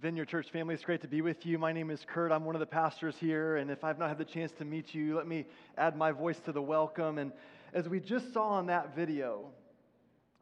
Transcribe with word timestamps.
Vineyard 0.00 0.28
Church 0.28 0.50
family. 0.50 0.74
It's 0.74 0.84
great 0.84 1.02
to 1.02 1.08
be 1.08 1.20
with 1.20 1.44
you. 1.44 1.58
My 1.58 1.74
name 1.74 1.90
is 1.90 2.06
Kurt. 2.06 2.32
I'm 2.32 2.46
one 2.46 2.54
of 2.54 2.60
the 2.60 2.66
pastors 2.66 3.16
here. 3.20 3.56
And 3.56 3.70
if 3.70 3.84
I've 3.84 3.98
not 3.98 4.08
had 4.08 4.16
the 4.16 4.24
chance 4.24 4.50
to 4.52 4.64
meet 4.64 4.94
you, 4.94 5.14
let 5.14 5.26
me 5.26 5.44
add 5.76 5.94
my 5.94 6.10
voice 6.10 6.38
to 6.46 6.52
the 6.52 6.62
welcome. 6.62 7.18
And 7.18 7.32
as 7.74 7.86
we 7.86 8.00
just 8.00 8.32
saw 8.32 8.58
in 8.60 8.66
that 8.66 8.96
video, 8.96 9.50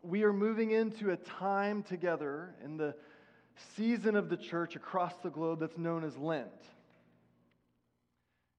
we 0.03 0.23
are 0.23 0.33
moving 0.33 0.71
into 0.71 1.11
a 1.11 1.17
time 1.17 1.83
together 1.83 2.55
in 2.65 2.77
the 2.77 2.95
season 3.77 4.15
of 4.15 4.29
the 4.29 4.37
church 4.37 4.77
across 4.77 5.15
the 5.25 5.31
globe 5.31 5.59
that's 5.59 5.77
known 5.77 6.05
as 6.05 6.17
Lent. 6.17 6.47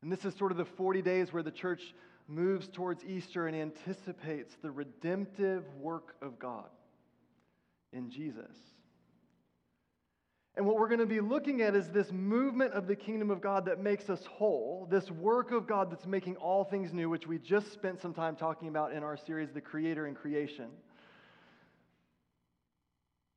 And 0.01 0.11
this 0.11 0.25
is 0.25 0.35
sort 0.35 0.51
of 0.51 0.57
the 0.57 0.65
40 0.65 1.01
days 1.01 1.31
where 1.31 1.43
the 1.43 1.51
church 1.51 1.93
moves 2.27 2.67
towards 2.67 3.05
Easter 3.05 3.47
and 3.47 3.55
anticipates 3.55 4.53
the 4.61 4.69
redemptive 4.69 5.63
work 5.75 6.15
of 6.21 6.39
God 6.39 6.67
in 7.93 8.09
Jesus. 8.09 8.51
And 10.59 10.67
what 10.67 10.75
we're 10.75 10.89
going 10.89 10.99
to 10.99 11.05
be 11.05 11.21
looking 11.21 11.61
at 11.61 11.73
is 11.73 11.87
this 11.87 12.11
movement 12.11 12.73
of 12.73 12.85
the 12.85 12.93
kingdom 12.93 13.31
of 13.31 13.39
God 13.39 13.63
that 13.63 13.79
makes 13.79 14.09
us 14.09 14.25
whole, 14.25 14.89
this 14.91 15.09
work 15.09 15.53
of 15.53 15.65
God 15.65 15.89
that's 15.89 16.05
making 16.05 16.35
all 16.35 16.65
things 16.65 16.91
new, 16.91 17.09
which 17.09 17.25
we 17.25 17.37
just 17.37 17.71
spent 17.71 18.01
some 18.01 18.13
time 18.13 18.35
talking 18.35 18.67
about 18.67 18.91
in 18.91 19.01
our 19.01 19.15
series, 19.15 19.53
The 19.53 19.61
Creator 19.61 20.07
and 20.07 20.17
Creation. 20.17 20.65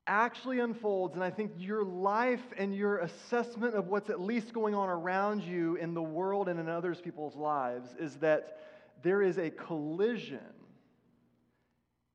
Actually 0.08 0.58
unfolds, 0.58 1.14
and 1.14 1.22
I 1.22 1.30
think 1.30 1.52
your 1.56 1.84
life 1.84 2.42
and 2.58 2.74
your 2.74 2.98
assessment 2.98 3.76
of 3.76 3.86
what's 3.86 4.10
at 4.10 4.20
least 4.20 4.52
going 4.52 4.74
on 4.74 4.88
around 4.88 5.44
you 5.44 5.76
in 5.76 5.94
the 5.94 6.02
world 6.02 6.48
and 6.48 6.58
in 6.58 6.68
others 6.68 7.00
people's 7.00 7.36
lives 7.36 7.90
is 8.00 8.16
that 8.16 8.58
there 9.04 9.22
is 9.22 9.38
a 9.38 9.48
collision 9.48 10.40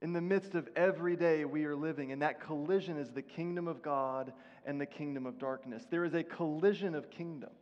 in 0.01 0.13
the 0.13 0.21
midst 0.21 0.53
of 0.53 0.69
every 0.75 1.15
day 1.15 1.43
we 1.43 1.65
are 1.65 1.75
living, 1.75 2.11
and 2.11 2.21
that 2.21 2.39
collision 2.39 2.97
is 2.97 3.09
the 3.11 3.21
kingdom 3.21 3.67
of 3.67 3.81
God 3.81 4.31
and 4.67 4.79
the 4.79 4.85
kingdom 4.85 5.25
of 5.25 5.39
darkness. 5.39 5.83
There 5.89 6.05
is 6.05 6.13
a 6.13 6.23
collision 6.23 6.93
of 6.93 7.09
kingdoms. 7.09 7.53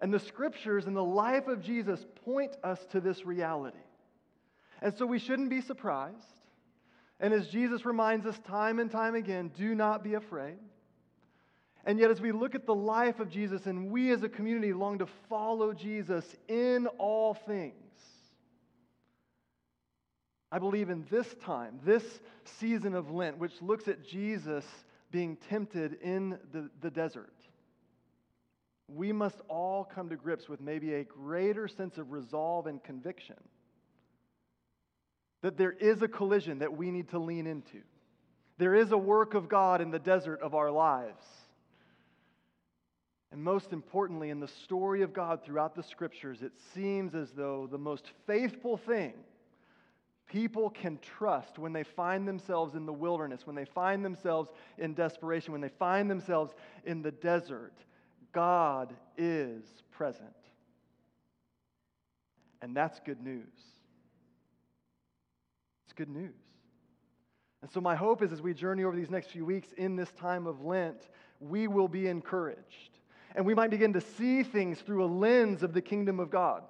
And 0.00 0.12
the 0.12 0.20
scriptures 0.20 0.86
and 0.86 0.94
the 0.94 1.02
life 1.02 1.48
of 1.48 1.62
Jesus 1.62 2.04
point 2.24 2.54
us 2.62 2.78
to 2.92 3.00
this 3.00 3.24
reality. 3.24 3.78
And 4.82 4.94
so 4.96 5.06
we 5.06 5.18
shouldn't 5.18 5.48
be 5.48 5.62
surprised. 5.62 6.14
And 7.18 7.32
as 7.32 7.48
Jesus 7.48 7.86
reminds 7.86 8.26
us 8.26 8.38
time 8.46 8.78
and 8.78 8.90
time 8.90 9.14
again, 9.14 9.50
do 9.56 9.74
not 9.74 10.04
be 10.04 10.14
afraid. 10.14 10.58
And 11.86 11.98
yet, 11.98 12.10
as 12.10 12.20
we 12.20 12.32
look 12.32 12.54
at 12.54 12.66
the 12.66 12.74
life 12.74 13.18
of 13.20 13.30
Jesus 13.30 13.66
and 13.66 13.90
we 13.90 14.10
as 14.10 14.22
a 14.22 14.28
community 14.28 14.72
long 14.72 14.98
to 14.98 15.06
follow 15.28 15.72
Jesus 15.72 16.24
in 16.48 16.86
all 16.98 17.34
things, 17.34 17.74
I 20.50 20.58
believe 20.58 20.90
in 20.90 21.06
this 21.10 21.26
time, 21.44 21.80
this 21.84 22.04
season 22.58 22.94
of 22.94 23.10
Lent, 23.10 23.38
which 23.38 23.60
looks 23.60 23.88
at 23.88 24.06
Jesus 24.06 24.64
being 25.14 25.36
tempted 25.48 25.96
in 26.02 26.36
the, 26.52 26.68
the 26.80 26.90
desert, 26.90 27.32
we 28.88 29.12
must 29.12 29.36
all 29.48 29.84
come 29.84 30.08
to 30.08 30.16
grips 30.16 30.48
with 30.48 30.60
maybe 30.60 30.94
a 30.94 31.04
greater 31.04 31.68
sense 31.68 31.98
of 31.98 32.10
resolve 32.10 32.66
and 32.66 32.82
conviction 32.82 33.36
that 35.42 35.56
there 35.56 35.70
is 35.70 36.02
a 36.02 36.08
collision 36.08 36.58
that 36.58 36.76
we 36.76 36.90
need 36.90 37.10
to 37.10 37.20
lean 37.20 37.46
into. 37.46 37.78
There 38.58 38.74
is 38.74 38.90
a 38.90 38.98
work 38.98 39.34
of 39.34 39.48
God 39.48 39.80
in 39.80 39.92
the 39.92 40.00
desert 40.00 40.40
of 40.42 40.52
our 40.52 40.72
lives. 40.72 41.24
And 43.30 43.40
most 43.40 43.72
importantly, 43.72 44.30
in 44.30 44.40
the 44.40 44.48
story 44.64 45.02
of 45.02 45.12
God 45.12 45.44
throughout 45.44 45.76
the 45.76 45.84
scriptures, 45.84 46.42
it 46.42 46.52
seems 46.74 47.14
as 47.14 47.30
though 47.30 47.68
the 47.70 47.78
most 47.78 48.10
faithful 48.26 48.78
thing 48.78 49.12
people 50.26 50.70
can 50.70 50.98
trust 50.98 51.58
when 51.58 51.72
they 51.72 51.82
find 51.82 52.26
themselves 52.26 52.74
in 52.74 52.86
the 52.86 52.92
wilderness, 52.92 53.46
when 53.46 53.56
they 53.56 53.64
find 53.64 54.04
themselves 54.04 54.50
in 54.78 54.94
desperation, 54.94 55.52
when 55.52 55.60
they 55.60 55.68
find 55.68 56.10
themselves 56.10 56.54
in 56.84 57.02
the 57.02 57.10
desert, 57.10 57.74
God 58.32 58.94
is 59.16 59.64
present. 59.90 60.28
And 62.62 62.76
that's 62.76 63.00
good 63.00 63.22
news. 63.22 63.52
It's 65.84 65.92
good 65.94 66.08
news. 66.08 66.32
And 67.62 67.70
so, 67.70 67.80
my 67.80 67.94
hope 67.94 68.22
is 68.22 68.32
as 68.32 68.42
we 68.42 68.52
journey 68.52 68.84
over 68.84 68.96
these 68.96 69.10
next 69.10 69.28
few 69.28 69.44
weeks 69.44 69.68
in 69.76 69.96
this 69.96 70.12
time 70.12 70.46
of 70.46 70.62
Lent, 70.62 71.08
we 71.40 71.66
will 71.66 71.88
be 71.88 72.08
encouraged. 72.08 72.98
And 73.34 73.44
we 73.44 73.54
might 73.54 73.70
begin 73.70 73.92
to 73.94 74.00
see 74.00 74.42
things 74.42 74.80
through 74.80 75.04
a 75.04 75.06
lens 75.06 75.62
of 75.62 75.72
the 75.72 75.80
kingdom 75.80 76.20
of 76.20 76.30
God 76.30 76.62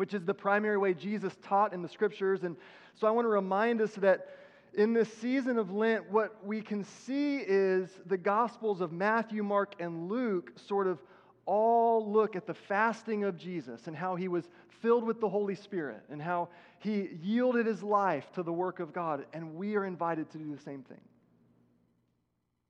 which 0.00 0.14
is 0.14 0.24
the 0.24 0.32
primary 0.32 0.78
way 0.78 0.94
Jesus 0.94 1.36
taught 1.42 1.74
in 1.74 1.82
the 1.82 1.88
scriptures. 1.88 2.42
And 2.42 2.56
so 2.94 3.06
I 3.06 3.10
want 3.10 3.26
to 3.26 3.28
remind 3.28 3.82
us 3.82 3.92
that 3.96 4.28
in 4.72 4.94
this 4.94 5.12
season 5.18 5.58
of 5.58 5.74
Lent, 5.74 6.10
what 6.10 6.42
we 6.42 6.62
can 6.62 6.84
see 6.84 7.36
is 7.36 7.90
the 8.06 8.16
Gospels 8.16 8.80
of 8.80 8.92
Matthew, 8.92 9.42
Mark, 9.42 9.74
and 9.78 10.08
Luke 10.08 10.52
sort 10.56 10.86
of 10.86 11.02
all 11.44 12.10
look 12.10 12.34
at 12.34 12.46
the 12.46 12.54
fasting 12.54 13.24
of 13.24 13.36
Jesus 13.36 13.88
and 13.88 13.94
how 13.94 14.16
he 14.16 14.26
was 14.26 14.48
filled 14.80 15.04
with 15.04 15.20
the 15.20 15.28
Holy 15.28 15.54
Spirit 15.54 16.00
and 16.08 16.22
how 16.22 16.48
he 16.78 17.10
yielded 17.22 17.66
his 17.66 17.82
life 17.82 18.24
to 18.32 18.42
the 18.42 18.50
work 18.50 18.80
of 18.80 18.94
God. 18.94 19.26
And 19.34 19.54
we 19.54 19.76
are 19.76 19.84
invited 19.84 20.30
to 20.30 20.38
do 20.38 20.50
the 20.50 20.62
same 20.62 20.82
thing. 20.82 21.02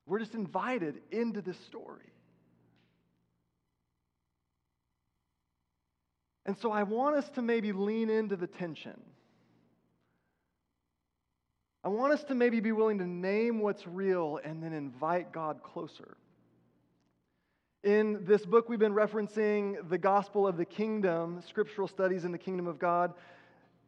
We're 0.05 0.19
just 0.19 0.35
invited 0.35 1.01
into 1.13 1.43
this 1.43 1.61
story. 1.61 2.11
And 6.47 6.57
so 6.59 6.73
I 6.73 6.83
want 6.83 7.17
us 7.17 7.29
to 7.31 7.43
maybe 7.43 7.73
lean 7.73 8.11
into 8.11 8.37
the 8.37 8.47
tension. 8.47 8.99
I 11.83 11.89
want 11.89 12.13
us 12.13 12.25
to 12.25 12.35
maybe 12.35 12.61
be 12.61 12.73
willing 12.73 12.99
to 12.99 13.07
name 13.07 13.61
what's 13.61 13.87
real 13.87 14.39
and 14.45 14.63
then 14.63 14.73
invite 14.73 15.33
God 15.33 15.63
closer. 15.63 16.17
In 17.83 18.27
this 18.27 18.45
book, 18.45 18.69
we've 18.69 18.79
been 18.79 18.93
referencing 18.93 19.89
the 19.89 19.97
gospel 19.97 20.47
of 20.47 20.59
the 20.59 20.67
kingdom, 20.67 21.41
scriptural 21.49 21.89
studies 21.89 22.27
in 22.27 22.33
the 22.33 22.39
kingdom 22.39 22.67
of 22.67 22.79
God. 22.79 23.15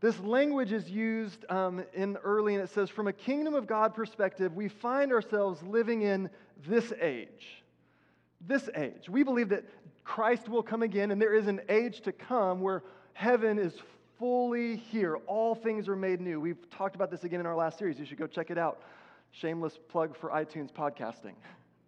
This 0.01 0.19
language 0.21 0.73
is 0.73 0.89
used 0.89 1.45
um, 1.51 1.85
in 1.93 2.17
early, 2.25 2.55
and 2.55 2.65
it 2.65 2.71
says, 2.71 2.89
from 2.89 3.07
a 3.07 3.13
kingdom 3.13 3.55
of 3.55 3.67
God 3.67 3.95
perspective, 3.95 4.55
we 4.55 4.69
find 4.69 5.13
ourselves 5.13 5.63
living 5.63 6.03
in 6.03 6.31
this 6.67 6.91
age. 7.01 7.62
This 8.47 8.69
age. 8.75 9.09
We 9.09 9.23
believe 9.23 9.51
that 9.51 9.65
Christ 10.05 10.49
will 10.49 10.63
come 10.63 10.83
again, 10.83 11.11
and 11.11 11.21
there 11.21 11.35
is 11.35 11.47
an 11.47 11.61
age 11.69 12.01
to 12.03 12.13
come 12.13 12.61
where 12.61 12.83
heaven 13.13 13.59
is 13.59 13.75
fully 14.19 14.77
here. 14.77 15.17
All 15.27 15.55
things 15.55 15.89
are 15.89 15.97
made 15.97 16.21
new. 16.21 16.41
We've 16.41 16.71
talked 16.71 16.95
about 16.95 17.11
this 17.11 17.25
again 17.25 17.41
in 17.41 17.47
our 17.47 17.57
last 17.57 17.79
series. 17.79 17.99
You 17.99 18.05
should 18.05 18.19
go 18.19 18.27
check 18.27 18.51
it 18.51 18.59
out. 18.59 18.81
Shameless 19.33 19.79
plug 19.89 20.17
for 20.17 20.31
iTunes 20.31 20.73
podcasting 20.73 21.35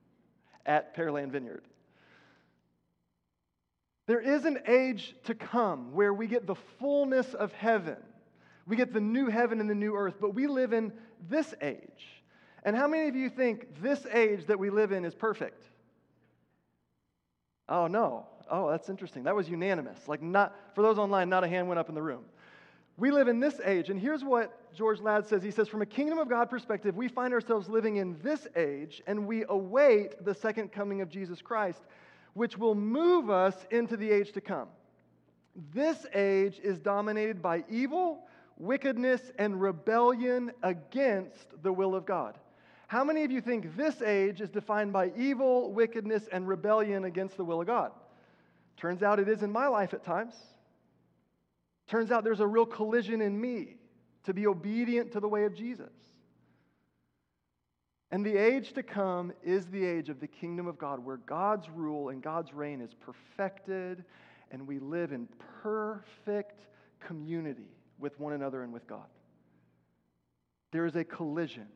at 0.67 0.97
Pearland 0.97 1.31
Vineyard. 1.31 1.63
There 4.07 4.21
is 4.21 4.45
an 4.45 4.59
age 4.67 5.15
to 5.25 5.35
come 5.35 5.93
where 5.93 6.13
we 6.13 6.27
get 6.27 6.47
the 6.47 6.57
fullness 6.79 7.35
of 7.35 7.53
heaven. 7.53 7.97
We 8.67 8.77
get 8.77 8.93
the 8.93 9.01
new 9.01 9.29
heaven 9.29 9.61
and 9.61 9.69
the 9.69 9.75
new 9.75 9.95
earth, 9.95 10.17
but 10.21 10.35
we 10.35 10.47
live 10.47 10.73
in 10.73 10.93
this 11.29 11.55
age. 11.61 12.23
And 12.65 12.77
how 12.77 12.89
many 12.89 13.09
of 13.09 13.17
you 13.17 13.29
think 13.29 13.81
this 13.83 14.07
age 14.13 14.47
that 14.47 14.59
we 14.59 14.71
live 14.71 14.93
in 14.93 15.05
is 15.05 15.15
perfect? 15.15 15.63
Oh, 17.69 17.87
no. 17.87 18.27
Oh, 18.51 18.71
that's 18.71 18.89
interesting. 18.89 19.25
That 19.25 19.35
was 19.35 19.49
unanimous. 19.49 20.07
Like, 20.07 20.23
not, 20.23 20.55
for 20.75 20.83
those 20.83 20.99
online, 20.99 21.29
not 21.29 21.45
a 21.45 21.49
hand 21.49 21.69
went 21.69 21.79
up 21.79 21.89
in 21.89 21.95
the 21.95 22.03
room. 22.03 22.25
We 22.97 23.11
live 23.11 23.27
in 23.27 23.41
this 23.41 23.61
age, 23.65 23.91
and 23.91 23.99
here's 23.99 24.23
what 24.23 24.73
George 24.73 25.01
Ladd 25.01 25.27
says. 25.27 25.43
He 25.43 25.51
says, 25.51 25.67
From 25.67 25.83
a 25.83 25.87
kingdom 25.87 26.19
of 26.19 26.29
God 26.29 26.49
perspective, 26.49 26.97
we 26.97 27.09
find 27.09 27.35
ourselves 27.35 27.69
living 27.69 27.97
in 27.97 28.17
this 28.23 28.47
age, 28.55 29.03
and 29.07 29.27
we 29.27 29.45
await 29.49 30.25
the 30.25 30.35
second 30.35 30.71
coming 30.71 31.01
of 31.01 31.09
Jesus 31.09 31.43
Christ, 31.43 31.83
which 32.35 32.57
will 32.57 32.77
move 32.77 33.31
us 33.31 33.67
into 33.73 33.97
the 33.97 34.09
age 34.09 34.31
to 34.33 34.41
come. 34.41 34.69
This 35.73 36.07
age 36.15 36.61
is 36.63 36.79
dominated 36.79 37.43
by 37.43 37.65
evil, 37.69 38.29
wickedness, 38.59 39.33
and 39.39 39.61
rebellion 39.61 40.53
against 40.63 41.63
the 41.63 41.73
will 41.73 41.97
of 41.97 42.07
God. 42.07 42.39
How 42.87 43.05
many 43.05 43.25
of 43.25 43.31
you 43.31 43.41
think 43.41 43.77
this 43.77 44.03
age 44.03 44.41
is 44.41 44.51
defined 44.51 44.93
by 44.93 45.13
evil, 45.17 45.73
wickedness, 45.73 46.29
and 46.31 46.47
rebellion 46.47 47.05
against 47.05 47.37
the 47.37 47.45
will 47.45 47.61
of 47.61 47.67
God? 47.67 47.93
Turns 48.77 49.03
out 49.03 49.19
it 49.19 49.29
is 49.29 49.43
in 49.43 49.51
my 49.51 49.69
life 49.69 49.95
at 49.95 50.05
times. 50.05 50.35
Turns 51.87 52.11
out 52.11 52.25
there's 52.25 52.41
a 52.41 52.47
real 52.47 52.67
collision 52.67 53.21
in 53.21 53.41
me 53.41 53.77
to 54.25 54.35
be 54.35 54.47
obedient 54.47 55.13
to 55.13 55.21
the 55.21 55.29
way 55.29 55.45
of 55.45 55.55
Jesus. 55.55 55.93
And 58.11 58.25
the 58.25 58.37
age 58.37 58.75
to 58.75 58.83
come 58.83 59.33
is 59.43 59.67
the 59.67 59.85
age 59.85 60.09
of 60.09 60.21
the 60.21 60.27
kingdom 60.27 60.67
of 60.67 60.79
God, 60.79 61.05
where 61.05 61.17
God's 61.17 61.69
rule 61.69 62.11
and 62.11 62.23
God's 62.23 62.53
reign 62.53 62.81
is 62.81 62.95
perfected, 62.95 64.05
and 64.51 64.67
we 64.67 64.79
live 64.79 65.13
in 65.13 65.29
perfect 65.63 66.61
community 67.01 67.69
with 67.99 68.19
one 68.21 68.33
another 68.33 68.63
and 68.63 68.73
with 68.73 68.87
God. 68.87 69.07
There 70.71 70.87
is 70.87 70.97
a 70.97 71.05
collision 71.05 71.67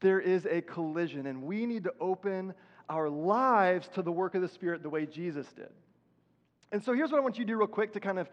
there 0.00 0.20
is 0.20 0.46
a 0.46 0.62
collision, 0.62 1.26
and 1.26 1.42
we 1.42 1.66
need 1.66 1.84
to 1.84 1.92
open 2.00 2.54
our 2.88 3.08
lives 3.08 3.88
to 3.94 4.02
the 4.02 4.12
work 4.12 4.34
of 4.34 4.42
the 4.42 4.48
Spirit 4.48 4.82
the 4.82 4.90
way 4.90 5.06
Jesus 5.06 5.46
did. 5.54 5.70
And 6.72 6.82
so 6.82 6.92
here's 6.92 7.10
what 7.10 7.18
I 7.18 7.20
want 7.20 7.38
you 7.38 7.44
to 7.44 7.52
do, 7.52 7.56
real 7.56 7.66
quick, 7.66 7.92
to 7.92 8.00
kind 8.00 8.18
of 8.18 8.28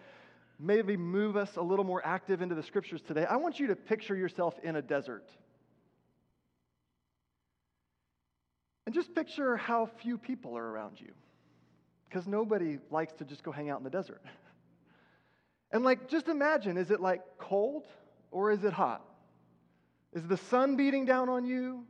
maybe 0.59 0.97
move 0.97 1.37
us 1.37 1.55
a 1.57 1.61
little 1.61 1.85
more 1.85 2.05
active 2.05 2.41
into 2.41 2.55
the 2.55 2.63
scriptures 2.63 3.01
today. 3.01 3.25
I 3.25 3.35
want 3.35 3.59
you 3.59 3.67
to 3.67 3.75
picture 3.75 4.15
yourself 4.15 4.55
in 4.63 4.75
a 4.75 4.81
desert. 4.81 5.27
And 8.85 8.95
just 8.95 9.13
picture 9.13 9.57
how 9.57 9.89
few 10.01 10.17
people 10.17 10.57
are 10.57 10.65
around 10.65 10.99
you, 10.99 11.11
because 12.09 12.25
nobody 12.25 12.79
likes 12.89 13.13
to 13.13 13.25
just 13.25 13.43
go 13.43 13.51
hang 13.51 13.69
out 13.69 13.79
in 13.79 13.83
the 13.83 13.89
desert. 13.89 14.21
And 15.69 15.83
like, 15.83 16.07
just 16.07 16.29
imagine 16.29 16.77
is 16.77 16.91
it 16.91 17.01
like 17.01 17.21
cold 17.37 17.83
or 18.31 18.51
is 18.51 18.63
it 18.63 18.71
hot? 18.71 19.06
Is 20.13 20.23
the 20.27 20.37
sun 20.37 20.75
beating 20.75 21.05
down 21.05 21.29
on 21.29 21.45
you? 21.45 21.85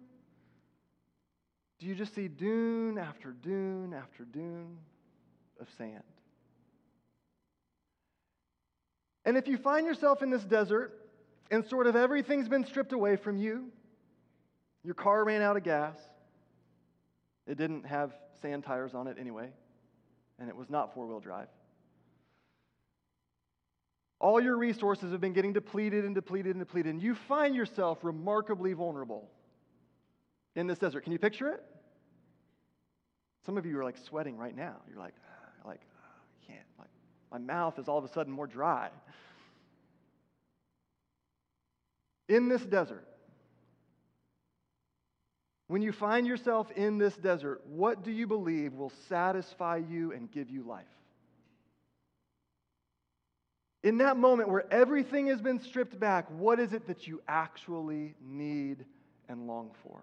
Do 1.79 1.85
you 1.85 1.95
just 1.95 2.15
see 2.15 2.27
dune 2.27 2.97
after 2.97 3.31
dune 3.31 3.93
after 3.93 4.25
dune 4.25 4.77
of 5.59 5.67
sand? 5.77 6.03
And 9.25 9.37
if 9.37 9.47
you 9.47 9.57
find 9.57 9.85
yourself 9.85 10.23
in 10.23 10.29
this 10.29 10.43
desert 10.43 10.93
and 11.51 11.65
sort 11.65 11.85
of 11.85 11.95
everything's 11.95 12.47
been 12.47 12.65
stripped 12.65 12.93
away 12.93 13.17
from 13.17 13.37
you, 13.37 13.71
your 14.83 14.95
car 14.95 15.23
ran 15.25 15.41
out 15.41 15.57
of 15.57 15.63
gas, 15.63 15.97
it 17.45 17.57
didn't 17.57 17.85
have 17.85 18.13
sand 18.41 18.63
tires 18.63 18.93
on 18.93 19.07
it 19.07 19.17
anyway, 19.19 19.49
and 20.39 20.49
it 20.49 20.55
was 20.55 20.69
not 20.69 20.93
four 20.93 21.05
wheel 21.05 21.19
drive. 21.19 21.47
All 24.19 24.41
your 24.41 24.57
resources 24.57 25.11
have 25.11 25.21
been 25.21 25.33
getting 25.33 25.53
depleted 25.53 26.03
and 26.03 26.15
depleted 26.15 26.55
and 26.55 26.59
depleted, 26.59 26.91
and 26.91 27.01
you 27.01 27.15
find 27.27 27.55
yourself 27.55 27.99
remarkably 28.01 28.73
vulnerable 28.73 29.29
in 30.55 30.65
this 30.65 30.79
desert. 30.79 31.03
Can 31.03 31.13
you 31.13 31.19
picture 31.19 31.49
it? 31.49 31.63
Some 33.45 33.57
of 33.57 33.65
you 33.65 33.79
are 33.79 33.83
like 33.83 33.97
sweating 33.97 34.37
right 34.37 34.55
now. 34.55 34.75
You're 34.89 34.97
like, 34.97 35.13
ah, 35.23 35.67
like, 35.67 35.81
ah, 36.01 36.09
I 36.41 36.51
can't. 36.51 36.65
Like, 36.79 36.89
my 37.31 37.37
mouth 37.37 37.77
is 37.77 37.87
all 37.87 37.99
of 37.99 38.03
a 38.03 38.09
sudden 38.09 38.33
more 38.33 38.47
dry. 38.47 38.89
In 42.27 42.49
this 42.49 42.61
desert, 42.63 43.07
when 45.67 45.81
you 45.81 45.91
find 45.91 46.25
yourself 46.25 46.71
in 46.71 46.97
this 46.97 47.15
desert, 47.15 47.61
what 47.67 48.03
do 48.03 48.11
you 48.11 48.25
believe 48.25 48.73
will 48.73 48.91
satisfy 49.07 49.77
you 49.77 50.11
and 50.11 50.31
give 50.31 50.49
you 50.49 50.63
life? 50.63 50.85
In 53.87 53.99
that 53.99 54.17
moment 54.17 54.49
where 54.49 54.65
everything 54.69 55.27
has 55.27 55.41
been 55.41 55.61
stripped 55.61 55.97
back, 55.97 56.25
what 56.29 56.59
is 56.59 56.73
it 56.73 56.87
that 56.87 57.07
you 57.07 57.21
actually 57.25 58.15
need 58.21 58.83
and 59.29 59.47
long 59.47 59.71
for? 59.81 60.01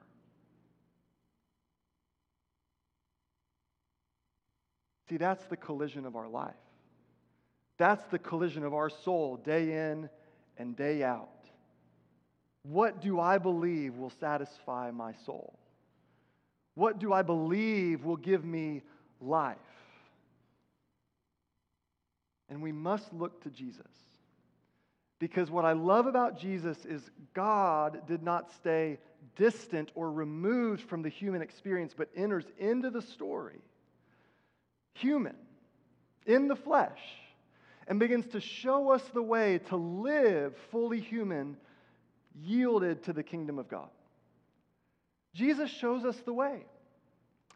See, 5.11 5.19
that's 5.19 5.45
the 5.45 5.59
collision 5.59 6.07
of 6.07 6.17
our 6.17 6.27
life. 6.27 6.55
That's 7.77 8.03
the 8.07 8.19
collision 8.19 8.65
of 8.65 8.73
our 8.73 8.89
soul 8.89 9.37
day 9.37 9.91
in 9.91 10.09
and 10.57 10.75
day 10.75 11.03
out. 11.03 11.29
What 12.63 13.03
do 13.03 13.21
I 13.21 13.37
believe 13.37 13.99
will 13.99 14.13
satisfy 14.19 14.93
my 14.93 15.13
soul? 15.27 15.59
What 16.75 16.99
do 16.99 17.13
I 17.13 17.21
believe 17.21 18.03
will 18.03 18.17
give 18.17 18.47
me 18.47 18.81
life? 19.21 19.59
And 22.49 22.63
we 22.63 22.73
must 22.73 23.13
look 23.13 23.43
to 23.45 23.51
Jesus. 23.51 23.87
Because 25.19 25.51
what 25.51 25.65
I 25.65 25.73
love 25.73 26.07
about 26.07 26.39
Jesus 26.39 26.85
is 26.85 27.03
God 27.33 28.07
did 28.07 28.23
not 28.23 28.53
stay 28.53 28.99
distant 29.37 29.91
or 29.95 30.11
removed 30.11 30.83
from 30.83 31.03
the 31.03 31.09
human 31.09 31.41
experience, 31.41 31.95
but 31.97 32.11
enters 32.17 32.45
into 32.59 32.91
the 32.91 33.03
story, 33.03 33.61
human, 34.95 35.37
in 36.27 36.49
the 36.49 36.57
flesh, 36.57 37.01
and 37.87 37.99
begins 37.99 38.27
to 38.33 38.41
show 38.41 38.91
us 38.91 39.03
the 39.15 39.23
way 39.23 39.59
to 39.69 39.77
live 39.77 40.55
fully 40.71 41.01
human 41.01 41.57
yielded 42.43 43.05
to 43.05 43.13
the 43.13 43.23
kingdom 43.23 43.59
of 43.59 43.69
God. 43.69 43.89
Jesus 45.35 45.71
shows 45.71 46.05
us 46.05 46.17
the 46.25 46.33
way. 46.33 46.65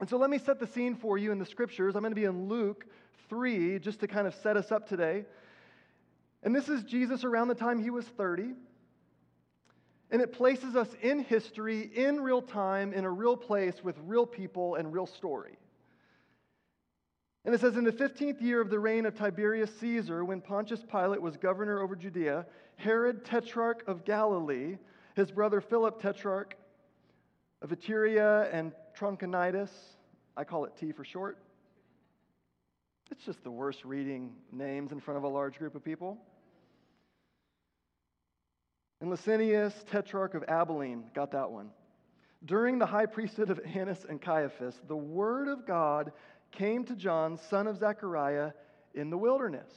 And 0.01 0.09
so 0.09 0.17
let 0.17 0.31
me 0.31 0.39
set 0.39 0.61
the 0.61 0.67
scene 0.67 0.95
for 0.95 1.19
you 1.19 1.33
in 1.33 1.39
the 1.39 1.47
scriptures. 1.47 1.97
I'm 1.97 2.03
going 2.03 2.13
to 2.13 2.17
be 2.17 2.25
in 2.25 2.49
Luke 2.49 2.87
3 3.29 3.79
just 3.79 4.01
to 4.01 4.07
kind 4.07 4.27
of 4.27 4.35
set 4.35 4.57
us 4.57 4.73
up 4.73 4.89
today. 4.89 5.25
And 6.43 6.55
this 6.55 6.69
is 6.69 6.83
Jesus 6.85 7.25
around 7.25 7.49
the 7.49 7.55
time 7.55 7.83
he 7.83 7.91
was 7.91 8.05
30. 8.05 8.55
And 10.11 10.23
it 10.23 10.33
places 10.33 10.75
us 10.75 10.89
in 11.03 11.21
history, 11.21 11.91
in 11.95 12.21
real 12.21 12.41
time, 12.41 12.93
in 12.93 13.05
a 13.05 13.11
real 13.11 13.37
place 13.37 13.85
with 13.85 13.97
real 14.05 14.25
people 14.25 14.77
and 14.77 14.93
real 14.93 15.07
story. 15.07 15.59
And 17.45 17.55
it 17.55 17.61
says, 17.61 17.77
In 17.77 17.85
the 17.85 17.93
15th 17.93 18.41
year 18.41 18.61
of 18.61 18.71
the 18.71 18.79
reign 18.79 19.07
of 19.07 19.15
Tiberius 19.15 19.71
Caesar, 19.81 20.25
when 20.25 20.41
Pontius 20.41 20.83
Pilate 20.91 21.21
was 21.21 21.37
governor 21.37 21.81
over 21.81 21.95
Judea, 21.95 22.47
Herod, 22.77 23.25
tetrarch 23.25 23.83
of 23.87 24.05
Galilee, 24.05 24.79
his 25.15 25.31
brother 25.31 25.61
Philip, 25.61 26.01
tetrarch 26.01 26.57
of 27.61 27.71
Iturea 27.71 28.49
and 28.53 28.73
Trachonitis, 28.97 29.71
I 30.37 30.45
call 30.45 30.65
it 30.65 30.77
T 30.79 30.93
for 30.93 31.05
short. 31.05 31.39
It's 33.11 33.25
just 33.25 33.43
the 33.43 33.51
worst 33.51 33.85
reading 33.85 34.35
names 34.53 34.93
in 34.93 35.01
front 35.01 35.19
of 35.19 35.25
a 35.25 35.29
large 35.29 35.59
group 35.59 35.75
of 35.75 35.85
people. 35.85 36.19
And 39.01 39.11
Lysanias, 39.11 39.73
tetrarch 39.91 40.35
of 40.35 40.45
Abilene, 40.49 41.05
got 41.15 41.33
that 41.33 41.51
one. 41.51 41.71
During 42.45 42.79
the 42.79 42.87
high 42.87 43.07
priesthood 43.07 43.51
of 43.51 43.61
Annas 43.65 44.05
and 44.09 44.21
Caiaphas, 44.21 44.81
the 44.87 44.97
word 44.97 45.49
of 45.49 45.67
God 45.67 46.13
came 46.53 46.85
to 46.85 46.97
John, 46.97 47.37
son 47.37 47.67
of 47.67 47.79
Zechariah, 47.79 48.53
in 48.95 49.11
the 49.11 49.19
wilderness. 49.19 49.71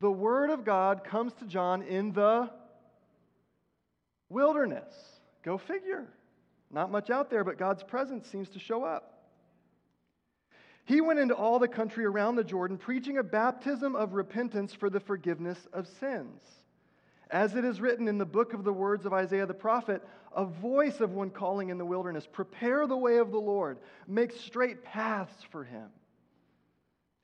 The 0.00 0.10
word 0.10 0.50
of 0.50 0.64
God 0.64 1.04
comes 1.04 1.32
to 1.34 1.46
John 1.46 1.82
in 1.82 2.12
the 2.12 2.50
wilderness. 4.28 4.94
Go 5.44 5.58
figure. 5.58 6.06
Not 6.70 6.90
much 6.90 7.10
out 7.10 7.30
there, 7.30 7.44
but 7.44 7.58
God's 7.58 7.82
presence 7.82 8.26
seems 8.28 8.48
to 8.50 8.58
show 8.58 8.84
up. 8.84 9.17
He 10.88 11.02
went 11.02 11.18
into 11.18 11.34
all 11.34 11.58
the 11.58 11.68
country 11.68 12.06
around 12.06 12.36
the 12.36 12.44
Jordan, 12.44 12.78
preaching 12.78 13.18
a 13.18 13.22
baptism 13.22 13.94
of 13.94 14.14
repentance 14.14 14.72
for 14.72 14.88
the 14.88 15.00
forgiveness 15.00 15.68
of 15.74 15.86
sins. 15.86 16.42
As 17.30 17.54
it 17.56 17.64
is 17.66 17.78
written 17.78 18.08
in 18.08 18.16
the 18.16 18.24
book 18.24 18.54
of 18.54 18.64
the 18.64 18.72
words 18.72 19.04
of 19.04 19.12
Isaiah 19.12 19.44
the 19.44 19.52
prophet, 19.52 20.02
a 20.34 20.46
voice 20.46 21.00
of 21.00 21.12
one 21.12 21.28
calling 21.28 21.68
in 21.68 21.76
the 21.76 21.84
wilderness, 21.84 22.26
prepare 22.26 22.86
the 22.86 22.96
way 22.96 23.18
of 23.18 23.32
the 23.32 23.38
Lord, 23.38 23.80
make 24.06 24.32
straight 24.32 24.82
paths 24.82 25.44
for 25.50 25.62
him. 25.62 25.90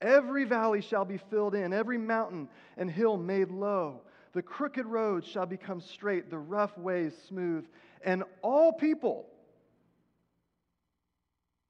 Every 0.02 0.44
valley 0.44 0.82
shall 0.82 1.06
be 1.06 1.16
filled 1.16 1.54
in, 1.54 1.72
every 1.72 1.96
mountain 1.96 2.50
and 2.76 2.90
hill 2.90 3.16
made 3.16 3.50
low. 3.50 4.02
The 4.34 4.42
crooked 4.42 4.84
roads 4.84 5.26
shall 5.26 5.46
become 5.46 5.80
straight, 5.80 6.28
the 6.28 6.36
rough 6.36 6.76
ways 6.76 7.14
smooth, 7.28 7.64
and 8.04 8.24
all 8.42 8.74
people, 8.74 9.24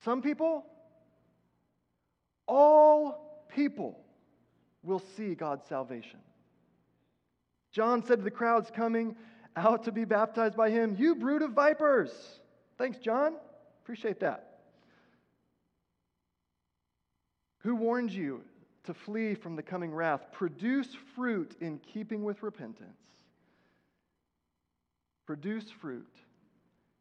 some 0.05 0.23
people, 0.23 0.67
all 2.47 3.47
people 3.49 3.99
will 4.83 5.03
see 5.17 5.35
God's 5.35 5.67
salvation. 5.67 6.21
John 7.73 8.05
said 8.05 8.19
to 8.19 8.25
the 8.25 8.31
crowds 8.31 8.71
coming 8.71 9.17
out 9.57 9.85
to 9.85 9.93
be 9.93 10.05
baptized 10.05 10.57
by 10.57 10.71
him, 10.71 10.97
You 10.99 11.15
brood 11.15 11.43
of 11.43 11.53
vipers. 11.53 12.11
Thanks, 12.79 12.99
John. 12.99 13.35
Appreciate 13.83 14.21
that. 14.21 14.55
Who 17.59 17.75
warned 17.75 18.13
you 18.13 18.43
to 18.85 18.95
flee 18.95 19.35
from 19.35 19.57
the 19.57 19.63
coming 19.63 19.93
wrath? 19.93 20.27
Produce 20.33 20.89
fruit 21.15 21.57
in 21.61 21.79
keeping 21.79 22.23
with 22.23 22.43
repentance. 22.43 22.99
Produce 25.27 25.71
fruit 25.71 26.07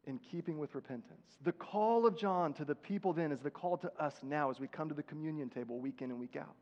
in 0.06 0.18
keeping 0.18 0.58
with 0.58 0.74
repentance. 0.74 1.38
The 1.42 1.52
call 1.52 2.06
of 2.06 2.18
John 2.18 2.52
to 2.54 2.64
the 2.64 2.74
people 2.74 3.12
then 3.12 3.32
is 3.32 3.40
the 3.40 3.50
call 3.50 3.76
to 3.78 3.92
us 3.98 4.14
now 4.22 4.50
as 4.50 4.60
we 4.60 4.66
come 4.66 4.88
to 4.88 4.94
the 4.94 5.02
communion 5.02 5.48
table 5.48 5.78
week 5.78 6.02
in 6.02 6.10
and 6.10 6.20
week 6.20 6.36
out. 6.36 6.54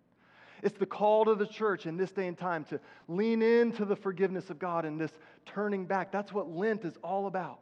It's 0.63 0.79
the 0.79 0.87
call 0.87 1.25
to 1.25 1.35
the 1.35 1.47
church 1.47 1.87
in 1.87 1.97
this 1.97 2.13
day 2.13 2.29
and 2.29 2.39
time 2.39 2.65
to 2.67 2.79
lean 3.09 3.43
into 3.43 3.85
the 3.85 3.97
forgiveness 3.97 4.49
of 4.49 4.59
God 4.59 4.85
and 4.85 5.01
this 5.01 5.11
turning 5.45 5.87
back. 5.87 6.13
That's 6.13 6.33
what 6.33 6.49
Lent 6.49 6.85
is 6.85 6.95
all 7.03 7.27
about. 7.27 7.59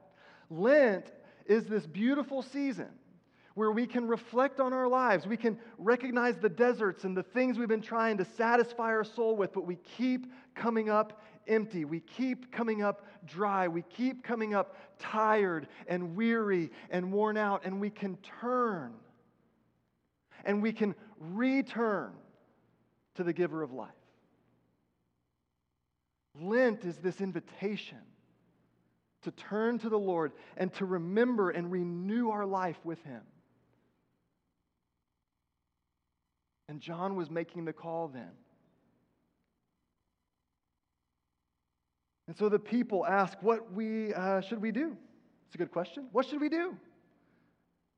Lent 0.51 1.07
is 1.47 1.65
this 1.65 1.87
beautiful 1.87 2.43
season 2.43 2.89
where 3.55 3.73
we 3.73 3.87
can 3.87 4.07
reflect 4.07 4.61
on 4.61 4.73
our 4.73 4.87
lives. 4.87 5.27
We 5.27 5.37
can 5.37 5.59
recognize 5.79 6.37
the 6.39 6.49
deserts 6.49 7.05
and 7.05 7.17
the 7.17 7.23
things 7.23 7.59
we've 7.59 7.69
been 7.69 7.81
trying 7.81 8.19
to 8.19 8.25
satisfy 8.25 8.89
our 8.89 9.05
soul 9.05 9.37
with, 9.37 9.53
but 9.53 9.67
we 9.67 9.77
keep 9.97 10.33
coming 10.55 10.89
up 10.89 11.23
empty. 11.47 11.85
We 11.85 12.01
keep 12.01 12.53
coming 12.53 12.83
up 12.83 13.07
dry. 13.27 13.69
We 13.69 13.83
keep 13.83 14.23
coming 14.23 14.55
up 14.55 14.77
tired 14.99 15.69
and 15.87 16.17
weary 16.17 16.71
and 16.91 17.13
worn 17.13 17.37
out, 17.37 17.65
and 17.65 17.81
we 17.81 17.91
can 17.91 18.19
turn 18.41 18.95
and 20.45 20.63
we 20.63 20.73
can 20.73 20.95
return 21.19 22.13
to 23.15 23.25
the 23.25 23.33
giver 23.33 23.63
of 23.63 23.73
life. 23.73 23.91
Lent 26.41 26.85
is 26.85 26.97
this 26.99 27.21
invitation 27.21 27.99
to 29.23 29.31
turn 29.33 29.79
to 29.81 29.89
the 29.89 29.99
Lord 29.99 30.33
and 30.57 30.73
to 30.75 30.87
remember 30.87 31.51
and 31.51 31.71
renew 31.71 32.31
our 32.31 32.47
life 32.47 32.79
with 32.85 33.03
Him. 33.05 33.23
And 36.69 36.81
John 36.81 37.17
was 37.17 37.31
making 37.31 37.65
the 37.65 37.73
call 37.73 38.09
then. 38.09 38.31
And 42.31 42.39
so 42.39 42.49
the 42.49 42.61
people 42.61 43.05
ask, 43.05 43.37
What 43.43 43.73
we, 43.73 44.15
uh, 44.15 44.41
should 44.41 44.63
we 44.63 44.71
do? 44.71 44.97
It's 45.47 45.57
a 45.57 45.59
good 45.59 45.73
question. 45.73 46.07
What 46.13 46.27
should 46.27 46.41
we 46.41 46.49
do? 46.49 46.77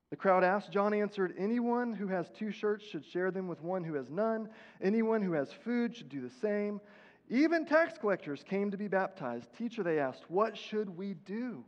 The 0.09 0.17
crowd 0.17 0.43
asked. 0.43 0.73
John 0.73 0.95
answered, 0.95 1.35
Anyone 1.37 1.93
who 1.93 2.09
has 2.09 2.31
two 2.31 2.51
shirts 2.51 2.83
should 2.83 3.05
share 3.05 3.31
them 3.31 3.47
with 3.47 3.61
one 3.61 3.85
who 3.85 3.93
has 3.93 4.09
none. 4.09 4.49
Anyone 4.81 5.21
who 5.21 5.35
has 5.35 5.53
food 5.53 5.95
should 5.95 6.09
do 6.09 6.23
the 6.23 6.31
same. 6.31 6.81
Even 7.29 7.67
tax 7.67 7.99
collectors 7.99 8.43
came 8.43 8.71
to 8.71 8.79
be 8.79 8.89
baptized. 8.89 9.53
Teacher, 9.59 9.83
they 9.83 9.99
asked, 9.99 10.25
What 10.29 10.57
should 10.57 10.97
we 10.97 11.13
do? 11.27 11.63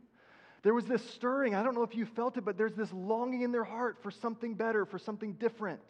There 0.63 0.73
was 0.73 0.85
this 0.85 1.07
stirring. 1.07 1.53
I 1.53 1.61
don't 1.61 1.75
know 1.75 1.83
if 1.83 1.93
you 1.93 2.07
felt 2.07 2.35
it, 2.35 2.45
but 2.45 2.57
there's 2.57 2.73
this 2.73 2.91
longing 2.91 3.43
in 3.43 3.51
their 3.51 3.63
heart 3.63 3.97
for 4.01 4.09
something 4.09 4.55
better, 4.55 4.87
for 4.87 4.97
something 4.97 5.33
different. 5.33 5.81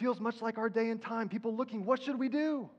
Feels 0.00 0.20
much 0.20 0.40
like 0.40 0.56
our 0.56 0.70
day 0.70 0.88
and 0.88 1.02
time. 1.02 1.28
People 1.28 1.54
looking, 1.54 1.84
What 1.84 2.00
should 2.00 2.18
we 2.18 2.30
do? 2.30 2.70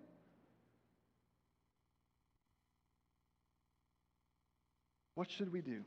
What 5.15 5.31
should 5.31 5.51
we 5.51 5.61
do? 5.61 5.81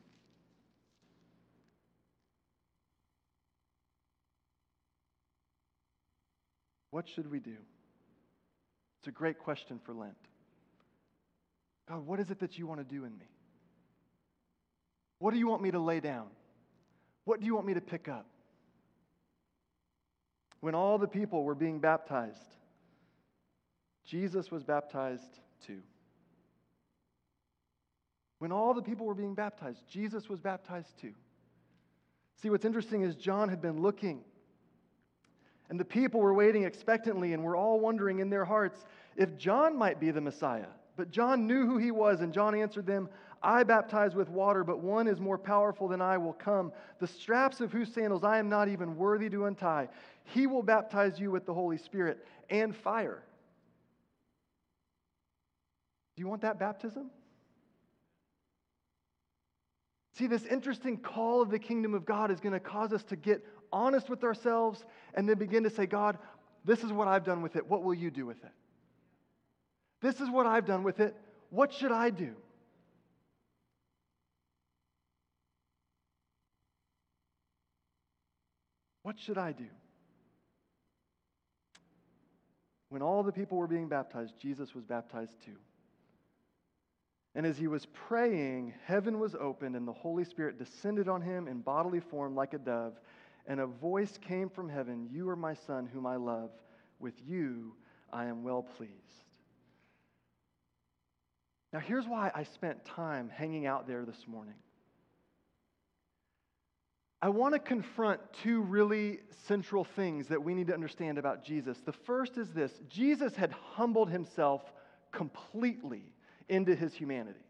What 6.90 7.06
should 7.08 7.30
we 7.30 7.38
do? 7.38 7.56
It's 8.98 9.08
a 9.08 9.12
great 9.12 9.38
question 9.38 9.78
for 9.84 9.92
Lent. 9.92 10.16
God, 11.88 12.06
what 12.06 12.18
is 12.18 12.30
it 12.30 12.40
that 12.40 12.58
you 12.58 12.66
want 12.66 12.80
to 12.80 12.84
do 12.84 13.04
in 13.04 13.16
me? 13.16 13.28
What 15.18 15.32
do 15.32 15.38
you 15.38 15.46
want 15.46 15.62
me 15.62 15.70
to 15.70 15.78
lay 15.78 16.00
down? 16.00 16.26
What 17.24 17.40
do 17.40 17.46
you 17.46 17.54
want 17.54 17.66
me 17.66 17.74
to 17.74 17.80
pick 17.80 18.08
up? 18.08 18.26
When 20.60 20.74
all 20.74 20.98
the 20.98 21.06
people 21.06 21.44
were 21.44 21.54
being 21.54 21.78
baptized, 21.78 22.56
Jesus 24.04 24.50
was 24.50 24.64
baptized 24.64 25.38
too. 25.66 25.80
When 28.38 28.52
all 28.52 28.74
the 28.74 28.82
people 28.82 29.06
were 29.06 29.14
being 29.14 29.34
baptized, 29.34 29.82
Jesus 29.88 30.28
was 30.28 30.40
baptized 30.40 30.98
too. 31.00 31.12
See, 32.40 32.50
what's 32.50 32.64
interesting 32.64 33.02
is 33.02 33.16
John 33.16 33.48
had 33.48 33.60
been 33.60 33.80
looking 33.80 34.22
and 35.70 35.78
the 35.78 35.84
people 35.84 36.20
were 36.20 36.34
waiting 36.34 36.64
expectantly 36.64 37.32
and 37.32 37.42
were 37.42 37.56
all 37.56 37.78
wondering 37.78 38.20
in 38.20 38.30
their 38.30 38.44
hearts 38.44 38.84
if 39.16 39.36
John 39.36 39.76
might 39.76 40.00
be 40.00 40.10
the 40.10 40.20
Messiah. 40.20 40.68
But 40.96 41.10
John 41.10 41.46
knew 41.46 41.66
who 41.66 41.78
he 41.78 41.90
was, 41.90 42.22
and 42.22 42.32
John 42.32 42.54
answered 42.54 42.86
them, 42.86 43.08
I 43.40 43.62
baptize 43.62 44.16
with 44.16 44.28
water, 44.28 44.64
but 44.64 44.80
one 44.80 45.06
is 45.06 45.20
more 45.20 45.38
powerful 45.38 45.86
than 45.86 46.00
I 46.00 46.18
will 46.18 46.32
come, 46.32 46.72
the 46.98 47.06
straps 47.06 47.60
of 47.60 47.70
whose 47.70 47.92
sandals 47.92 48.24
I 48.24 48.38
am 48.38 48.48
not 48.48 48.68
even 48.68 48.96
worthy 48.96 49.30
to 49.30 49.44
untie. 49.44 49.88
He 50.24 50.48
will 50.48 50.62
baptize 50.62 51.20
you 51.20 51.30
with 51.30 51.46
the 51.46 51.54
Holy 51.54 51.78
Spirit 51.78 52.26
and 52.50 52.74
fire. 52.74 53.22
Do 56.16 56.22
you 56.22 56.28
want 56.28 56.42
that 56.42 56.58
baptism? 56.58 57.10
See, 60.18 60.26
this 60.26 60.44
interesting 60.46 60.96
call 60.96 61.40
of 61.42 61.48
the 61.48 61.60
kingdom 61.60 61.94
of 61.94 62.04
God 62.04 62.32
is 62.32 62.40
going 62.40 62.52
to 62.52 62.58
cause 62.58 62.92
us 62.92 63.04
to 63.04 63.14
get 63.14 63.40
honest 63.72 64.10
with 64.10 64.24
ourselves 64.24 64.84
and 65.14 65.28
then 65.28 65.38
begin 65.38 65.62
to 65.62 65.70
say, 65.70 65.86
God, 65.86 66.18
this 66.64 66.82
is 66.82 66.90
what 66.90 67.06
I've 67.06 67.24
done 67.24 67.40
with 67.40 67.54
it. 67.54 67.64
What 67.68 67.84
will 67.84 67.94
you 67.94 68.10
do 68.10 68.26
with 68.26 68.42
it? 68.42 68.50
This 70.00 70.20
is 70.20 70.28
what 70.28 70.44
I've 70.44 70.66
done 70.66 70.82
with 70.82 70.98
it. 70.98 71.14
What 71.50 71.72
should 71.72 71.92
I 71.92 72.10
do? 72.10 72.34
What 79.04 79.20
should 79.20 79.38
I 79.38 79.52
do? 79.52 79.66
When 82.88 83.02
all 83.02 83.22
the 83.22 83.32
people 83.32 83.56
were 83.56 83.68
being 83.68 83.86
baptized, 83.86 84.34
Jesus 84.40 84.74
was 84.74 84.84
baptized 84.84 85.36
too. 85.44 85.56
And 87.38 87.46
as 87.46 87.56
he 87.56 87.68
was 87.68 87.86
praying, 87.86 88.74
heaven 88.84 89.20
was 89.20 89.36
opened, 89.36 89.76
and 89.76 89.86
the 89.86 89.92
Holy 89.92 90.24
Spirit 90.24 90.58
descended 90.58 91.08
on 91.08 91.22
him 91.22 91.46
in 91.46 91.60
bodily 91.60 92.00
form 92.00 92.34
like 92.34 92.52
a 92.52 92.58
dove 92.58 92.98
and 93.46 93.60
a 93.60 93.66
voice 93.66 94.18
came 94.20 94.50
from 94.50 94.68
heaven 94.68 95.08
You 95.08 95.30
are 95.30 95.36
my 95.36 95.54
son, 95.54 95.86
whom 95.86 96.04
I 96.04 96.16
love. 96.16 96.50
With 96.98 97.14
you 97.24 97.76
I 98.12 98.24
am 98.24 98.42
well 98.42 98.66
pleased. 98.76 98.92
Now, 101.72 101.78
here's 101.78 102.08
why 102.08 102.32
I 102.34 102.42
spent 102.42 102.84
time 102.84 103.30
hanging 103.32 103.66
out 103.66 103.86
there 103.86 104.04
this 104.04 104.26
morning. 104.26 104.56
I 107.22 107.28
want 107.28 107.54
to 107.54 107.60
confront 107.60 108.20
two 108.42 108.62
really 108.62 109.20
central 109.46 109.84
things 109.84 110.26
that 110.26 110.42
we 110.42 110.54
need 110.54 110.66
to 110.66 110.74
understand 110.74 111.18
about 111.18 111.44
Jesus. 111.44 111.78
The 111.86 111.92
first 111.92 112.36
is 112.36 112.50
this 112.50 112.72
Jesus 112.88 113.36
had 113.36 113.52
humbled 113.52 114.10
himself 114.10 114.62
completely 115.12 116.02
into 116.48 116.74
his 116.74 116.94
humanity. 116.94 117.40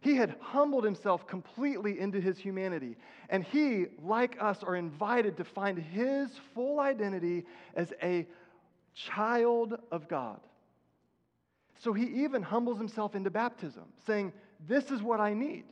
He 0.00 0.16
had 0.16 0.34
humbled 0.40 0.84
himself 0.84 1.28
completely 1.28 2.00
into 2.00 2.20
his 2.20 2.36
humanity. 2.36 2.96
And 3.28 3.44
he, 3.44 3.86
like 4.02 4.36
us, 4.40 4.64
are 4.64 4.74
invited 4.74 5.36
to 5.36 5.44
find 5.44 5.78
his 5.78 6.28
full 6.54 6.80
identity 6.80 7.44
as 7.76 7.92
a 8.02 8.26
child 8.94 9.78
of 9.92 10.08
God. 10.08 10.40
So 11.78 11.92
he 11.92 12.24
even 12.24 12.42
humbles 12.42 12.78
himself 12.78 13.14
into 13.14 13.30
baptism, 13.30 13.84
saying, 14.04 14.32
This 14.68 14.90
is 14.90 15.02
what 15.02 15.20
I 15.20 15.34
need. 15.34 15.64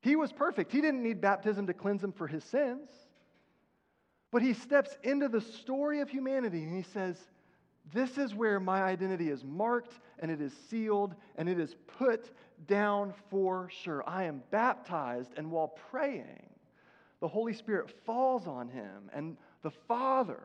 He 0.00 0.14
was 0.14 0.32
perfect. 0.32 0.70
He 0.70 0.80
didn't 0.80 1.02
need 1.02 1.20
baptism 1.20 1.66
to 1.66 1.74
cleanse 1.74 2.04
him 2.04 2.12
for 2.12 2.28
his 2.28 2.44
sins. 2.44 2.88
But 4.30 4.42
he 4.42 4.54
steps 4.54 4.96
into 5.02 5.28
the 5.28 5.40
story 5.40 6.00
of 6.00 6.08
humanity 6.08 6.62
and 6.62 6.76
he 6.76 6.88
says, 6.92 7.16
This 7.92 8.18
is 8.18 8.34
where 8.34 8.58
my 8.58 8.82
identity 8.82 9.30
is 9.30 9.44
marked 9.44 9.98
and 10.18 10.30
it 10.30 10.40
is 10.40 10.52
sealed 10.68 11.14
and 11.36 11.48
it 11.48 11.58
is 11.58 11.74
put 11.98 12.30
down 12.66 13.14
for 13.30 13.68
sure. 13.70 14.02
I 14.06 14.24
am 14.24 14.42
baptized, 14.50 15.30
and 15.36 15.50
while 15.50 15.68
praying, 15.90 16.48
the 17.20 17.28
Holy 17.28 17.52
Spirit 17.52 17.90
falls 18.04 18.46
on 18.46 18.68
him, 18.68 19.10
and 19.12 19.36
the 19.62 19.70
Father 19.70 20.42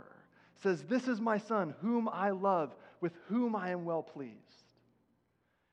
says, 0.62 0.84
This 0.84 1.08
is 1.08 1.20
my 1.20 1.38
Son, 1.38 1.74
whom 1.82 2.10
I 2.10 2.32
love, 2.32 2.76
with 3.00 3.14
whom 3.28 3.56
I 3.56 3.72
am 3.72 3.86
well 3.86 4.04
pleased. 4.04 4.36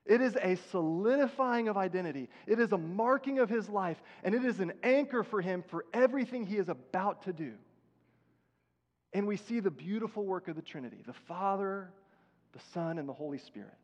It 0.06 0.22
is 0.22 0.37
a 0.37 0.56
solidifying 0.70 1.68
of 1.68 1.76
identity. 1.76 2.30
It 2.46 2.58
is 2.58 2.72
a 2.72 2.78
marking 2.78 3.40
of 3.40 3.50
his 3.50 3.68
life, 3.68 4.00
and 4.25 4.34
it 4.34 4.44
is 4.44 4.58
an 4.60 4.72
anchor 4.82 5.22
for 5.22 5.42
him 5.42 5.62
for 5.68 5.84
everything 5.92 6.46
he 6.46 6.56
is 6.56 6.70
about 6.70 7.22
to 7.25 7.32
do. 7.32 7.52
And 9.12 9.26
we 9.26 9.36
see 9.36 9.60
the 9.60 9.70
beautiful 9.70 10.24
work 10.24 10.48
of 10.48 10.56
the 10.56 10.62
Trinity 10.62 11.02
the 11.06 11.12
Father, 11.12 11.90
the 12.52 12.60
Son, 12.72 12.98
and 12.98 13.08
the 13.08 13.12
Holy 13.12 13.38
Spirit. 13.38 13.74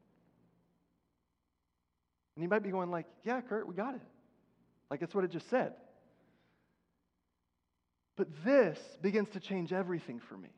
And 2.37 2.43
you 2.43 2.49
might 2.49 2.62
be 2.62 2.71
going 2.71 2.90
like, 2.90 3.07
yeah, 3.23 3.40
Kurt, 3.40 3.66
we 3.66 3.75
got 3.75 3.95
it. 3.95 4.02
Like 4.90 5.00
that's 5.00 5.14
what 5.14 5.25
it 5.25 5.31
just 5.31 5.49
said. 5.49 5.73
But 8.16 8.28
this 8.45 8.78
begins 9.02 9.28
to 9.31 9.40
change 9.40 9.73
everything 9.73 10.21
for 10.21 10.37
me. 10.37 10.50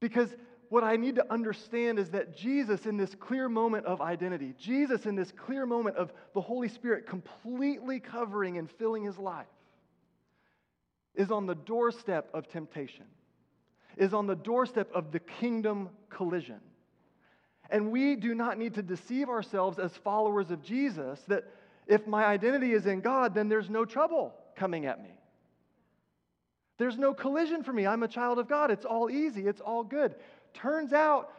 Because 0.00 0.30
what 0.70 0.84
I 0.84 0.96
need 0.96 1.16
to 1.16 1.32
understand 1.32 1.98
is 1.98 2.10
that 2.10 2.36
Jesus, 2.36 2.86
in 2.86 2.96
this 2.96 3.14
clear 3.14 3.48
moment 3.48 3.86
of 3.86 4.00
identity, 4.00 4.54
Jesus, 4.58 5.04
in 5.04 5.16
this 5.16 5.32
clear 5.32 5.66
moment 5.66 5.96
of 5.96 6.12
the 6.32 6.40
Holy 6.40 6.68
Spirit 6.68 7.06
completely 7.06 8.00
covering 8.00 8.56
and 8.56 8.70
filling 8.70 9.04
his 9.04 9.18
life, 9.18 9.46
is 11.14 11.30
on 11.30 11.46
the 11.46 11.54
doorstep 11.54 12.28
of 12.32 12.48
temptation, 12.48 13.04
is 13.96 14.14
on 14.14 14.26
the 14.26 14.36
doorstep 14.36 14.90
of 14.94 15.12
the 15.12 15.20
kingdom 15.20 15.90
collision. 16.08 16.60
And 17.70 17.92
we 17.92 18.16
do 18.16 18.34
not 18.34 18.58
need 18.58 18.74
to 18.74 18.82
deceive 18.82 19.28
ourselves 19.28 19.78
as 19.78 19.96
followers 19.98 20.50
of 20.50 20.62
Jesus 20.62 21.20
that 21.28 21.44
if 21.86 22.06
my 22.06 22.24
identity 22.24 22.72
is 22.72 22.86
in 22.86 23.00
God, 23.00 23.34
then 23.34 23.48
there's 23.48 23.70
no 23.70 23.84
trouble 23.84 24.34
coming 24.56 24.86
at 24.86 25.02
me. 25.02 25.10
There's 26.78 26.98
no 26.98 27.12
collision 27.12 27.62
for 27.62 27.72
me. 27.72 27.86
I'm 27.86 28.02
a 28.02 28.08
child 28.08 28.38
of 28.38 28.48
God. 28.48 28.70
It's 28.70 28.84
all 28.84 29.10
easy, 29.10 29.46
it's 29.46 29.60
all 29.60 29.84
good. 29.84 30.14
Turns 30.54 30.92
out, 30.92 31.32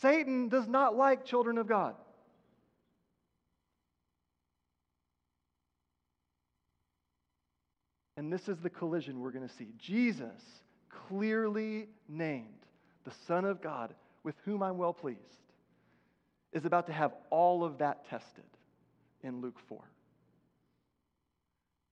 Satan 0.00 0.48
does 0.48 0.68
not 0.68 0.96
like 0.96 1.24
children 1.24 1.58
of 1.58 1.66
God. 1.66 1.94
And 8.16 8.32
this 8.32 8.48
is 8.48 8.58
the 8.58 8.70
collision 8.70 9.20
we're 9.20 9.30
going 9.30 9.46
to 9.46 9.54
see. 9.54 9.68
Jesus, 9.78 10.42
clearly 11.08 11.88
named 12.08 12.46
the 13.04 13.12
Son 13.26 13.44
of 13.44 13.62
God, 13.62 13.94
with 14.24 14.34
whom 14.44 14.62
I'm 14.62 14.78
well 14.78 14.94
pleased 14.94 15.20
is 16.52 16.64
about 16.64 16.86
to 16.86 16.92
have 16.92 17.12
all 17.30 17.64
of 17.64 17.78
that 17.78 18.08
tested 18.08 18.44
in 19.22 19.40
Luke 19.40 19.58
4. 19.68 19.78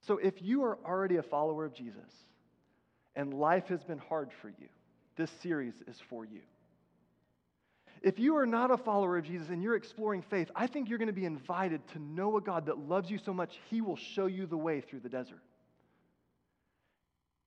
So 0.06 0.18
if 0.18 0.34
you 0.40 0.64
are 0.64 0.78
already 0.84 1.16
a 1.16 1.22
follower 1.22 1.64
of 1.64 1.74
Jesus 1.74 2.10
and 3.14 3.32
life 3.32 3.68
has 3.68 3.82
been 3.84 3.98
hard 3.98 4.30
for 4.40 4.48
you, 4.48 4.68
this 5.16 5.30
series 5.42 5.74
is 5.86 5.96
for 6.08 6.24
you. 6.24 6.40
If 8.02 8.18
you 8.18 8.36
are 8.36 8.46
not 8.46 8.70
a 8.70 8.76
follower 8.76 9.16
of 9.16 9.24
Jesus 9.24 9.48
and 9.48 9.62
you're 9.62 9.76
exploring 9.76 10.22
faith, 10.22 10.50
I 10.54 10.66
think 10.66 10.88
you're 10.88 10.98
going 10.98 11.06
to 11.06 11.14
be 11.14 11.24
invited 11.24 11.86
to 11.92 11.98
know 11.98 12.36
a 12.36 12.40
God 12.40 12.66
that 12.66 12.78
loves 12.78 13.10
you 13.10 13.18
so 13.18 13.32
much, 13.32 13.58
he 13.70 13.80
will 13.80 13.96
show 13.96 14.26
you 14.26 14.46
the 14.46 14.58
way 14.58 14.82
through 14.82 15.00
the 15.00 15.08
desert. 15.08 15.40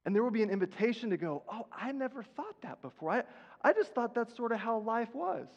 And 0.08 0.16
there 0.16 0.24
will 0.24 0.32
be 0.32 0.42
an 0.42 0.50
invitation 0.50 1.10
to 1.10 1.18
go, 1.18 1.44
Oh, 1.52 1.68
I 1.70 1.92
never 1.92 2.24
thought 2.24 2.62
that 2.62 2.82
before. 2.82 3.12
I, 3.12 3.24
I 3.62 3.74
just 3.74 3.94
thought 3.94 4.16
that's 4.16 4.34
sort 4.38 4.54
of 4.54 4.58
how 4.58 4.80
life 4.80 5.14
was. 5.14 5.50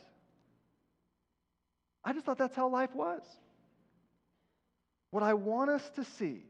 I 2.05 2.13
just 2.13 2.27
thought 2.27 2.37
that's 2.37 2.57
how 2.57 2.69
life 2.69 2.93
was. 2.93 3.23
What 5.13 5.23
I 5.23 5.35
want 5.35 5.71
us 5.71 5.89
to 5.91 6.05
see 6.05 6.43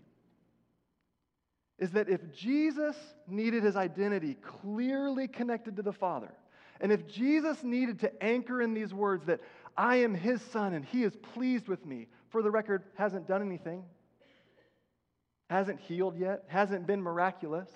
is 1.78 1.90
that 1.90 2.08
if 2.08 2.32
Jesus 2.32 2.96
needed 3.28 3.64
his 3.64 3.76
identity 3.76 4.38
clearly 4.62 5.28
connected 5.28 5.76
to 5.76 5.82
the 5.82 5.92
Father, 5.92 6.32
and 6.80 6.92
if 6.92 7.06
Jesus 7.06 7.62
needed 7.62 8.00
to 8.00 8.24
anchor 8.24 8.62
in 8.62 8.72
these 8.72 8.94
words 8.94 9.26
that 9.26 9.40
I 9.76 9.96
am 9.96 10.14
his 10.14 10.40
son 10.40 10.72
and 10.72 10.86
he 10.86 11.04
is 11.04 11.14
pleased 11.34 11.68
with 11.68 11.84
me, 11.84 12.06
for 12.30 12.40
the 12.40 12.50
record, 12.50 12.82
hasn't 12.94 13.28
done 13.28 13.42
anything, 13.42 13.84
hasn't 15.50 15.80
healed 15.80 16.16
yet, 16.16 16.44
hasn't 16.48 16.86
been 16.86 17.02
miraculous. 17.02 17.68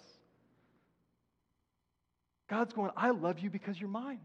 God's 2.48 2.72
going, 2.72 2.90
I 2.96 3.10
love 3.10 3.38
you 3.38 3.50
because 3.50 3.78
you're 3.78 3.88
mine. 3.88 4.20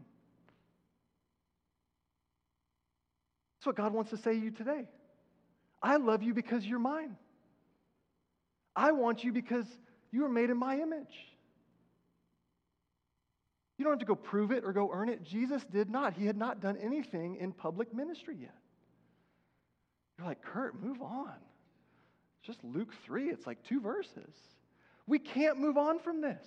That's 3.58 3.66
what 3.66 3.76
God 3.76 3.92
wants 3.92 4.10
to 4.10 4.16
say 4.16 4.32
to 4.32 4.38
you 4.38 4.50
today. 4.50 4.88
I 5.82 5.96
love 5.96 6.22
you 6.22 6.34
because 6.34 6.64
you're 6.64 6.78
mine. 6.78 7.16
I 8.76 8.92
want 8.92 9.24
you 9.24 9.32
because 9.32 9.66
you 10.10 10.24
are 10.24 10.28
made 10.28 10.50
in 10.50 10.56
my 10.56 10.78
image. 10.78 11.14
You 13.76 13.84
don't 13.84 13.92
have 13.92 14.00
to 14.00 14.06
go 14.06 14.14
prove 14.14 14.50
it 14.50 14.64
or 14.64 14.72
go 14.72 14.90
earn 14.92 15.08
it. 15.08 15.22
Jesus 15.22 15.64
did 15.72 15.88
not. 15.88 16.12
He 16.12 16.26
had 16.26 16.36
not 16.36 16.60
done 16.60 16.76
anything 16.76 17.36
in 17.36 17.52
public 17.52 17.94
ministry 17.94 18.36
yet. 18.38 18.54
You're 20.18 20.26
like, 20.26 20.42
Kurt, 20.42 20.82
move 20.82 21.00
on. 21.00 21.32
It's 22.40 22.46
just 22.46 22.62
Luke 22.62 22.92
3, 23.06 23.30
it's 23.30 23.46
like 23.46 23.62
two 23.64 23.80
verses. 23.80 24.34
We 25.06 25.18
can't 25.18 25.58
move 25.58 25.78
on 25.78 25.98
from 25.98 26.20
this. 26.20 26.46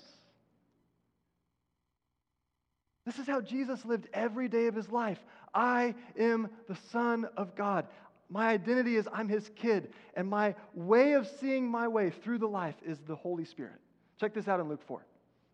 This 3.06 3.20
is 3.20 3.28
how 3.28 3.42
Jesus 3.42 3.84
lived 3.86 4.08
every 4.14 4.48
day 4.48 4.68
of 4.68 4.76
his 4.76 4.90
life. 4.90 5.20
I 5.54 5.96
am 6.18 6.50
the 6.68 6.78
Son 6.92 7.26
of 7.38 7.56
God. 7.56 7.88
My 8.30 8.48
identity 8.48 8.96
is 8.96 9.08
I'm 9.14 9.28
his 9.28 9.50
kid, 9.56 9.94
and 10.16 10.28
my 10.28 10.56
way 10.74 11.14
of 11.14 11.28
seeing 11.40 11.70
my 11.70 11.88
way 11.88 12.10
through 12.10 12.40
the 12.40 12.48
life 12.48 12.76
is 12.86 13.00
the 13.00 13.16
Holy 13.16 13.46
Spirit. 13.46 13.80
Check 14.20 14.34
this 14.34 14.48
out 14.48 14.60
in 14.60 14.70
Luke 14.70 14.82
4. 14.88 15.06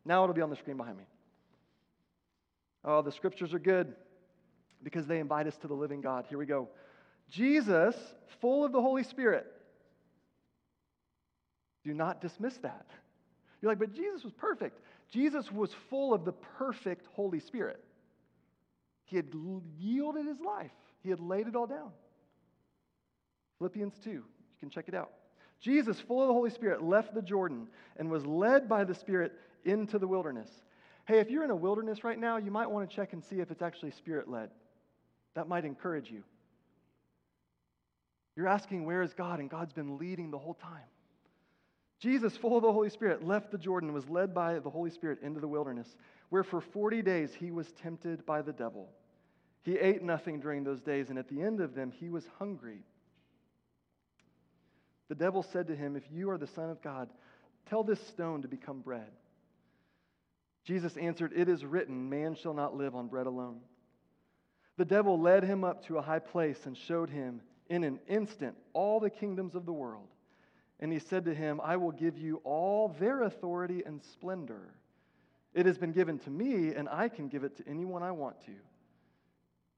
Now 0.06 0.24
it'll 0.24 0.36
be 0.36 0.42
on 0.42 0.50
the 0.50 0.56
screen 0.56 0.78
behind 0.78 0.98
me. 0.98 1.06
Oh, 2.86 3.02
the 3.02 3.12
scriptures 3.12 3.54
are 3.54 3.60
good 3.60 3.96
because 4.84 5.08
they 5.08 5.20
invite 5.20 5.48
us 5.48 5.58
to 5.58 5.68
the 5.68 5.74
living 5.74 6.02
God. 6.02 6.26
Here 6.30 6.38
we 6.38 6.46
go. 6.46 6.70
Jesus, 7.30 7.96
full 8.40 8.64
of 8.64 8.72
the 8.72 8.82
Holy 8.82 9.04
Spirit. 9.04 9.46
Do 11.84 11.94
not 11.94 12.22
dismiss 12.22 12.56
that. 12.58 12.86
You're 13.62 13.72
like, 13.72 13.80
but 13.80 13.94
Jesus 13.94 14.24
was 14.24 14.34
perfect. 14.34 14.80
Jesus 15.12 15.52
was 15.52 15.72
full 15.90 16.14
of 16.14 16.26
the 16.26 16.32
perfect 16.32 17.08
Holy 17.14 17.40
Spirit. 17.40 17.84
He 19.06 19.16
had 19.16 19.28
yielded 19.78 20.26
his 20.26 20.40
life, 20.40 20.72
he 21.02 21.10
had 21.10 21.20
laid 21.20 21.48
it 21.48 21.56
all 21.56 21.68
down. 21.68 21.92
Philippians 23.58 23.96
2, 24.04 24.10
you 24.12 24.24
can 24.60 24.70
check 24.70 24.86
it 24.88 24.94
out. 24.94 25.12
Jesus, 25.60 26.00
full 26.00 26.22
of 26.22 26.28
the 26.28 26.34
Holy 26.34 26.50
Spirit, 26.50 26.84
left 26.84 27.14
the 27.14 27.22
Jordan 27.22 27.68
and 27.98 28.10
was 28.10 28.26
led 28.26 28.70
by 28.70 28.86
the 28.86 28.96
Spirit 28.96 29.34
into 29.66 30.00
the 30.00 30.08
wilderness. 30.08 30.50
Hey, 31.06 31.20
if 31.20 31.30
you're 31.30 31.44
in 31.44 31.50
a 31.50 31.56
wilderness 31.56 32.04
right 32.04 32.18
now, 32.18 32.38
you 32.38 32.52
might 32.52 32.70
want 32.70 32.90
to 32.90 32.96
check 32.96 33.14
and 33.14 33.24
see 33.24 33.40
if 33.42 33.52
it's 33.52 33.62
actually 33.62 33.92
Spirit 33.92 34.30
led. 34.30 34.52
That 35.36 35.50
might 35.50 35.66
encourage 35.66 36.10
you. 36.10 36.24
You're 38.36 38.48
asking, 38.48 38.86
Where 38.86 39.02
is 39.02 39.14
God? 39.14 39.40
And 39.40 39.50
God's 39.50 39.74
been 39.74 39.98
leading 39.98 40.32
the 40.32 40.38
whole 40.38 40.54
time. 40.54 40.86
Jesus, 42.00 42.38
full 42.38 42.56
of 42.56 42.64
the 42.64 42.72
Holy 42.72 42.90
Spirit, 42.90 43.28
left 43.28 43.52
the 43.52 43.58
Jordan 43.58 43.90
and 43.90 43.96
was 43.96 44.10
led 44.10 44.34
by 44.34 44.60
the 44.60 44.70
Holy 44.70 44.90
Spirit 44.90 45.20
into 45.22 45.42
the 45.42 45.48
wilderness, 45.48 45.96
where 46.30 46.44
for 46.44 46.62
40 46.62 47.02
days 47.02 47.34
he 47.34 47.52
was 47.52 47.72
tempted 47.74 48.26
by 48.26 48.42
the 48.42 48.54
devil. 48.54 48.90
He 49.64 49.78
ate 49.78 50.02
nothing 50.02 50.40
during 50.40 50.64
those 50.64 50.82
days, 50.82 51.10
and 51.10 51.20
at 51.20 51.28
the 51.28 51.42
end 51.42 51.60
of 51.60 51.76
them, 51.76 51.92
he 51.92 52.10
was 52.10 52.26
hungry. 52.38 52.80
The 55.10 55.16
devil 55.16 55.44
said 55.44 55.68
to 55.68 55.76
him, 55.76 55.98
If 55.98 56.04
you 56.10 56.30
are 56.30 56.38
the 56.38 56.48
Son 56.48 56.70
of 56.70 56.82
God, 56.82 57.10
tell 57.70 57.84
this 57.84 58.00
stone 58.08 58.44
to 58.44 58.48
become 58.48 58.80
bread. 58.80 59.12
Jesus 60.64 60.96
answered, 60.96 61.34
It 61.36 61.50
is 61.50 61.66
written, 61.66 62.10
Man 62.10 62.36
shall 62.36 62.54
not 62.54 62.78
live 62.78 62.96
on 62.96 63.08
bread 63.08 63.26
alone. 63.26 63.60
The 64.78 64.86
devil 64.86 65.20
led 65.20 65.44
him 65.44 65.66
up 65.66 65.86
to 65.88 65.98
a 65.98 66.02
high 66.02 66.20
place 66.20 66.66
and 66.66 66.78
showed 66.78 67.10
him 67.10 67.42
in 67.70 67.84
an 67.84 68.00
instant 68.08 68.56
all 68.72 69.02
the 69.02 69.10
kingdoms 69.10 69.56
of 69.56 69.66
the 69.66 69.74
world. 69.74 70.08
And 70.80 70.92
he 70.92 71.00
said 71.00 71.26
to 71.26 71.34
him, 71.34 71.60
I 71.64 71.78
will 71.78 71.92
give 71.92 72.18
you 72.18 72.42
all 72.44 72.90
their 73.00 73.24
authority 73.24 73.84
and 73.86 74.02
splendor. 74.02 74.74
It 75.54 75.66
has 75.66 75.78
been 75.78 75.92
given 75.92 76.20
to 76.20 76.30
me, 76.30 76.74
and 76.74 76.88
I 76.88 77.10
can 77.10 77.28
give 77.28 77.44
it 77.44 77.58
to 77.58 77.68
anyone 77.68 78.04
I 78.04 78.12
want 78.12 78.40
to. 78.46 78.54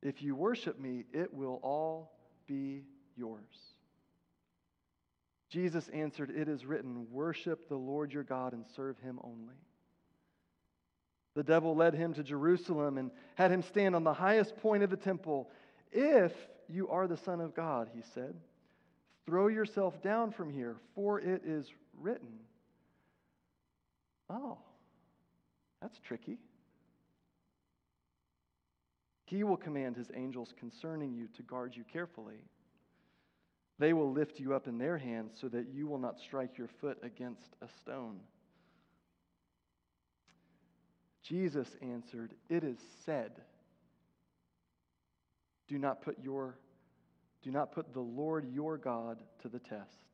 If 0.02 0.22
you 0.22 0.36
worship 0.36 0.80
me, 0.80 1.06
it 1.14 1.34
will 1.34 1.60
all 1.64 2.12
be 2.48 2.84
yours. 3.16 3.42
Jesus 5.50 5.90
answered, 5.90 6.32
It 6.32 6.48
is 6.48 6.66
written, 6.66 7.08
Worship 7.12 7.68
the 7.68 7.76
Lord 7.76 8.14
your 8.14 8.24
God 8.24 8.54
and 8.54 8.66
serve 8.76 8.98
him 9.00 9.20
only. 9.24 9.56
The 11.34 11.44
devil 11.44 11.76
led 11.76 11.94
him 11.94 12.14
to 12.16 12.24
Jerusalem 12.24 12.98
and 12.98 13.12
had 13.36 13.52
him 13.52 13.62
stand 13.62 13.96
on 13.96 14.04
the 14.04 14.14
highest 14.14 14.58
point 14.58 14.84
of 14.84 14.90
the 14.90 14.98
temple. 14.98 15.50
If 15.92 16.34
you 16.68 16.90
are 16.90 17.08
the 17.08 17.18
Son 17.18 17.40
of 17.40 17.54
God, 17.54 17.90
he 17.94 18.02
said, 18.14 18.36
throw 19.26 19.48
yourself 19.48 20.02
down 20.02 20.32
from 20.32 20.50
here, 20.50 20.78
for 20.96 21.20
it 21.20 21.44
is 21.46 21.68
written. 22.00 22.40
Oh, 24.30 24.58
that's 25.82 26.00
tricky. 26.00 26.38
He 29.26 29.44
will 29.44 29.58
command 29.58 29.96
his 29.96 30.12
angels 30.16 30.54
concerning 30.60 31.14
you 31.14 31.28
to 31.38 31.44
guard 31.44 31.76
you 31.76 31.84
carefully. 31.92 32.44
They 33.80 33.94
will 33.94 34.12
lift 34.12 34.40
you 34.40 34.54
up 34.54 34.68
in 34.68 34.78
their 34.78 34.98
hands 34.98 35.32
so 35.40 35.48
that 35.50 35.70
you 35.74 35.88
will 35.88 35.98
not 35.98 36.20
strike 36.20 36.58
your 36.58 36.68
foot 36.68 36.98
against 37.02 37.56
a 37.62 37.68
stone. 37.82 38.20
Jesus 41.24 41.68
answered, 41.82 42.34
It 42.50 42.64
is 42.64 42.78
said, 43.06 43.32
Do 45.68 45.78
not 45.78 46.02
put 46.02 46.20
your 46.22 46.58
do 47.44 47.52
not 47.52 47.72
put 47.72 47.94
the 47.94 48.00
Lord 48.00 48.46
your 48.54 48.78
God 48.78 49.22
to 49.42 49.50
the 49.50 49.60
test. 49.60 50.06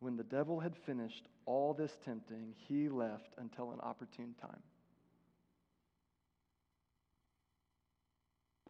When 0.00 0.16
the 0.16 0.24
devil 0.24 0.58
had 0.58 0.76
finished 0.84 1.28
all 1.46 1.74
this 1.74 1.96
tempting, 2.04 2.54
he 2.68 2.88
left 2.88 3.34
until 3.38 3.70
an 3.70 3.78
opportune 3.80 4.34
time. 4.40 4.62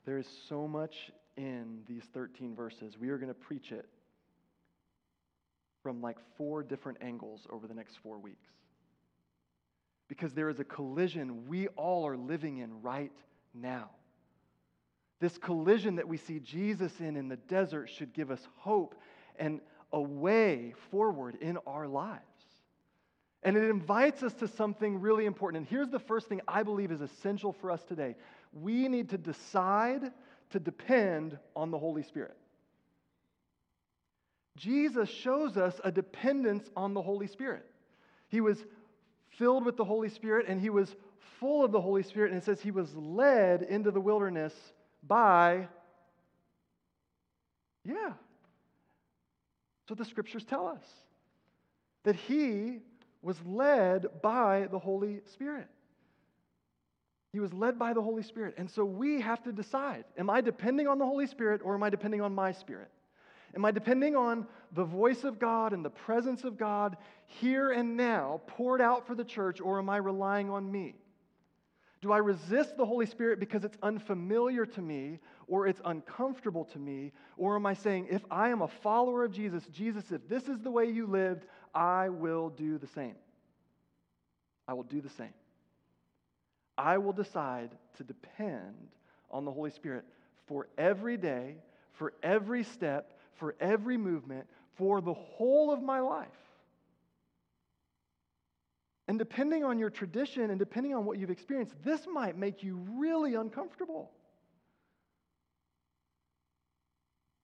There 0.04 0.18
is 0.18 0.26
so 0.48 0.68
much 0.68 1.10
in 1.36 1.80
these 1.88 2.02
13 2.12 2.54
verses. 2.54 2.98
We 2.98 3.08
are 3.08 3.16
going 3.16 3.28
to 3.28 3.34
preach 3.34 3.72
it 3.72 3.88
from 5.82 6.00
like 6.00 6.18
four 6.36 6.62
different 6.62 6.98
angles 7.00 7.46
over 7.50 7.66
the 7.66 7.74
next 7.74 7.96
four 8.02 8.18
weeks. 8.18 8.50
Because 10.08 10.34
there 10.34 10.50
is 10.50 10.60
a 10.60 10.64
collision 10.64 11.46
we 11.48 11.68
all 11.68 12.06
are 12.06 12.16
living 12.16 12.58
in 12.58 12.82
right 12.82 13.12
now. 13.54 13.90
This 15.22 15.38
collision 15.38 15.94
that 15.96 16.08
we 16.08 16.16
see 16.16 16.40
Jesus 16.40 16.98
in 16.98 17.14
in 17.14 17.28
the 17.28 17.36
desert 17.36 17.88
should 17.88 18.12
give 18.12 18.32
us 18.32 18.40
hope 18.56 18.96
and 19.36 19.60
a 19.92 20.00
way 20.00 20.74
forward 20.90 21.36
in 21.40 21.58
our 21.64 21.86
lives. 21.86 22.20
And 23.44 23.56
it 23.56 23.70
invites 23.70 24.24
us 24.24 24.34
to 24.40 24.48
something 24.48 25.00
really 25.00 25.24
important. 25.24 25.60
And 25.60 25.70
here's 25.70 25.90
the 25.90 26.00
first 26.00 26.28
thing 26.28 26.40
I 26.48 26.64
believe 26.64 26.90
is 26.90 27.00
essential 27.00 27.52
for 27.52 27.70
us 27.70 27.84
today 27.84 28.16
we 28.52 28.88
need 28.88 29.10
to 29.10 29.16
decide 29.16 30.10
to 30.50 30.58
depend 30.58 31.38
on 31.54 31.70
the 31.70 31.78
Holy 31.78 32.02
Spirit. 32.02 32.36
Jesus 34.56 35.08
shows 35.08 35.56
us 35.56 35.80
a 35.84 35.92
dependence 35.92 36.68
on 36.76 36.94
the 36.94 37.02
Holy 37.02 37.28
Spirit. 37.28 37.64
He 38.26 38.40
was 38.40 38.58
filled 39.38 39.64
with 39.66 39.76
the 39.76 39.84
Holy 39.84 40.08
Spirit 40.08 40.46
and 40.48 40.60
he 40.60 40.68
was 40.68 40.92
full 41.38 41.64
of 41.64 41.70
the 41.70 41.80
Holy 41.80 42.02
Spirit, 42.02 42.32
and 42.32 42.42
it 42.42 42.44
says 42.44 42.60
he 42.60 42.72
was 42.72 42.92
led 42.96 43.62
into 43.62 43.92
the 43.92 44.00
wilderness 44.00 44.52
by, 45.06 45.68
yeah. 47.84 48.12
So 49.88 49.94
the 49.94 50.04
scriptures 50.04 50.44
tell 50.44 50.66
us 50.66 50.84
that 52.04 52.16
he 52.16 52.78
was 53.20 53.36
led 53.44 54.22
by 54.22 54.68
the 54.70 54.78
Holy 54.78 55.20
Spirit. 55.32 55.68
He 57.32 57.40
was 57.40 57.52
led 57.52 57.78
by 57.78 57.94
the 57.94 58.02
Holy 58.02 58.22
Spirit. 58.22 58.54
And 58.58 58.70
so 58.70 58.84
we 58.84 59.20
have 59.20 59.42
to 59.44 59.52
decide 59.52 60.04
am 60.18 60.28
I 60.28 60.40
depending 60.40 60.86
on 60.86 60.98
the 60.98 61.06
Holy 61.06 61.26
Spirit 61.26 61.62
or 61.64 61.74
am 61.74 61.82
I 61.82 61.90
depending 61.90 62.20
on 62.20 62.34
my 62.34 62.52
spirit? 62.52 62.90
Am 63.54 63.64
I 63.64 63.70
depending 63.70 64.16
on 64.16 64.46
the 64.72 64.84
voice 64.84 65.24
of 65.24 65.38
God 65.38 65.72
and 65.72 65.84
the 65.84 65.90
presence 65.90 66.44
of 66.44 66.56
God 66.56 66.96
here 67.26 67.70
and 67.70 67.96
now 67.96 68.40
poured 68.46 68.80
out 68.80 69.06
for 69.06 69.14
the 69.14 69.24
church, 69.24 69.60
or 69.60 69.78
am 69.78 69.90
I 69.90 69.98
relying 69.98 70.48
on 70.48 70.70
me? 70.70 70.94
Do 72.02 72.10
I 72.10 72.18
resist 72.18 72.76
the 72.76 72.84
Holy 72.84 73.06
Spirit 73.06 73.38
because 73.38 73.62
it's 73.62 73.78
unfamiliar 73.80 74.66
to 74.66 74.82
me 74.82 75.20
or 75.46 75.68
it's 75.68 75.80
uncomfortable 75.84 76.64
to 76.66 76.78
me? 76.80 77.12
Or 77.36 77.54
am 77.54 77.64
I 77.64 77.74
saying, 77.74 78.08
if 78.10 78.22
I 78.28 78.48
am 78.48 78.60
a 78.60 78.68
follower 78.68 79.24
of 79.24 79.30
Jesus, 79.30 79.64
Jesus, 79.72 80.10
if 80.10 80.28
this 80.28 80.48
is 80.48 80.58
the 80.60 80.70
way 80.70 80.86
you 80.86 81.06
lived, 81.06 81.46
I 81.72 82.08
will 82.08 82.50
do 82.50 82.76
the 82.76 82.88
same? 82.88 83.14
I 84.66 84.74
will 84.74 84.82
do 84.82 85.00
the 85.00 85.10
same. 85.10 85.32
I 86.76 86.98
will 86.98 87.12
decide 87.12 87.70
to 87.98 88.02
depend 88.02 88.74
on 89.30 89.44
the 89.44 89.52
Holy 89.52 89.70
Spirit 89.70 90.04
for 90.48 90.66
every 90.76 91.16
day, 91.16 91.54
for 91.92 92.14
every 92.20 92.64
step, 92.64 93.12
for 93.34 93.54
every 93.60 93.96
movement, 93.96 94.48
for 94.74 95.00
the 95.00 95.14
whole 95.14 95.72
of 95.72 95.80
my 95.80 96.00
life. 96.00 96.28
And 99.12 99.18
depending 99.18 99.62
on 99.62 99.78
your 99.78 99.90
tradition 99.90 100.48
and 100.48 100.58
depending 100.58 100.94
on 100.94 101.04
what 101.04 101.18
you've 101.18 101.28
experienced, 101.28 101.74
this 101.84 102.06
might 102.10 102.38
make 102.38 102.62
you 102.62 102.80
really 102.96 103.34
uncomfortable. 103.34 104.10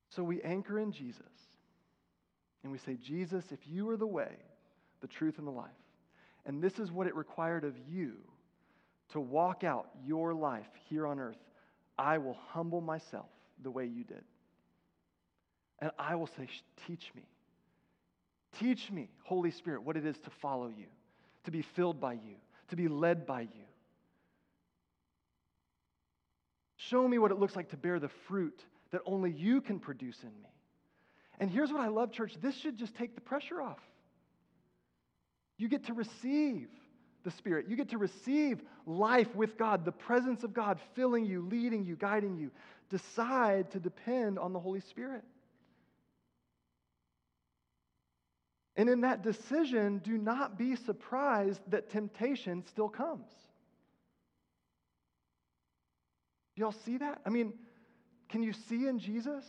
So 0.08 0.22
we 0.22 0.40
anchor 0.40 0.78
in 0.78 0.92
Jesus. 0.92 1.26
And 2.62 2.72
we 2.72 2.78
say, 2.78 2.94
Jesus, 2.94 3.44
if 3.52 3.58
you 3.66 3.86
are 3.90 3.98
the 3.98 4.06
way, 4.06 4.32
the 5.02 5.06
truth, 5.08 5.36
and 5.36 5.46
the 5.46 5.50
life, 5.50 5.68
and 6.46 6.62
this 6.62 6.78
is 6.78 6.90
what 6.90 7.06
it 7.06 7.14
required 7.14 7.64
of 7.64 7.74
you 7.86 8.14
to 9.12 9.20
walk 9.20 9.62
out 9.62 9.90
your 10.06 10.32
life 10.32 10.70
here 10.88 11.06
on 11.06 11.20
earth, 11.20 11.36
I 11.98 12.16
will 12.16 12.38
humble 12.48 12.80
myself 12.80 13.28
the 13.62 13.70
way 13.70 13.84
you 13.84 14.04
did. 14.04 14.24
And 15.80 15.90
I 15.98 16.14
will 16.14 16.28
say, 16.28 16.48
Teach 16.86 17.12
me. 17.14 17.28
Teach 18.58 18.90
me, 18.90 19.10
Holy 19.24 19.50
Spirit, 19.50 19.82
what 19.82 19.98
it 19.98 20.06
is 20.06 20.18
to 20.20 20.30
follow 20.40 20.68
you, 20.68 20.86
to 21.48 21.52
be 21.52 21.62
filled 21.62 21.98
by 21.98 22.12
you, 22.12 22.36
to 22.68 22.76
be 22.76 22.88
led 22.88 23.26
by 23.26 23.40
you. 23.40 23.66
Show 26.76 27.08
me 27.08 27.18
what 27.18 27.30
it 27.30 27.38
looks 27.38 27.56
like 27.56 27.70
to 27.70 27.76
bear 27.78 27.98
the 27.98 28.10
fruit 28.28 28.62
that 28.92 29.00
only 29.06 29.30
you 29.30 29.62
can 29.62 29.78
produce 29.78 30.18
in 30.22 30.28
me. 30.28 30.50
And 31.40 31.50
here's 31.50 31.72
what 31.72 31.80
I 31.80 31.88
love, 31.88 32.12
church 32.12 32.34
this 32.42 32.54
should 32.54 32.76
just 32.76 32.94
take 32.96 33.14
the 33.14 33.22
pressure 33.22 33.62
off. 33.62 33.80
You 35.56 35.68
get 35.68 35.86
to 35.86 35.94
receive 35.94 36.68
the 37.24 37.30
Spirit. 37.30 37.66
You 37.68 37.76
get 37.76 37.88
to 37.90 37.98
receive 37.98 38.60
life 38.86 39.34
with 39.34 39.56
God, 39.56 39.86
the 39.86 39.92
presence 39.92 40.44
of 40.44 40.52
God 40.52 40.78
filling 40.94 41.24
you, 41.24 41.40
leading 41.40 41.84
you, 41.84 41.96
guiding 41.96 42.36
you. 42.36 42.50
Decide 42.90 43.70
to 43.70 43.80
depend 43.80 44.38
on 44.38 44.52
the 44.52 44.60
Holy 44.60 44.80
Spirit. 44.80 45.24
And 48.78 48.88
in 48.88 49.00
that 49.00 49.24
decision, 49.24 49.98
do 49.98 50.16
not 50.16 50.56
be 50.56 50.76
surprised 50.76 51.60
that 51.66 51.90
temptation 51.90 52.64
still 52.68 52.88
comes. 52.88 53.26
Y'all 56.54 56.70
see 56.70 56.96
that? 56.98 57.20
I 57.26 57.30
mean, 57.30 57.54
can 58.28 58.40
you 58.40 58.52
see 58.52 58.86
in 58.86 59.00
Jesus? 59.00 59.44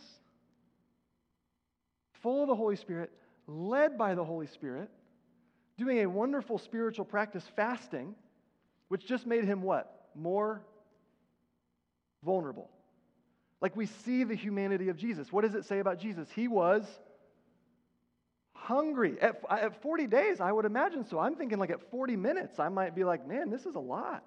Full 2.22 2.42
of 2.42 2.48
the 2.48 2.56
Holy 2.56 2.74
Spirit, 2.74 3.12
led 3.46 3.96
by 3.96 4.16
the 4.16 4.24
Holy 4.24 4.48
Spirit, 4.48 4.90
doing 5.78 6.00
a 6.00 6.06
wonderful 6.06 6.58
spiritual 6.58 7.04
practice, 7.04 7.44
fasting, 7.54 8.16
which 8.88 9.06
just 9.06 9.26
made 9.26 9.44
him 9.44 9.62
what? 9.62 10.08
More 10.16 10.60
vulnerable. 12.24 12.68
Like 13.60 13.76
we 13.76 13.86
see 13.86 14.24
the 14.24 14.34
humanity 14.34 14.88
of 14.88 14.96
Jesus. 14.96 15.32
What 15.32 15.42
does 15.42 15.54
it 15.54 15.64
say 15.66 15.78
about 15.78 16.00
Jesus? 16.00 16.28
He 16.34 16.48
was 16.48 16.84
hungry. 18.70 19.16
At, 19.20 19.42
at 19.50 19.82
40 19.82 20.06
days, 20.06 20.40
I 20.40 20.52
would 20.52 20.64
imagine 20.64 21.04
so. 21.04 21.18
I'm 21.18 21.34
thinking 21.34 21.58
like 21.58 21.70
at 21.70 21.90
40 21.90 22.16
minutes, 22.16 22.58
I 22.58 22.68
might 22.68 22.94
be 22.94 23.04
like, 23.04 23.26
man, 23.26 23.50
this 23.50 23.66
is 23.66 23.74
a 23.74 23.80
lot. 23.80 24.24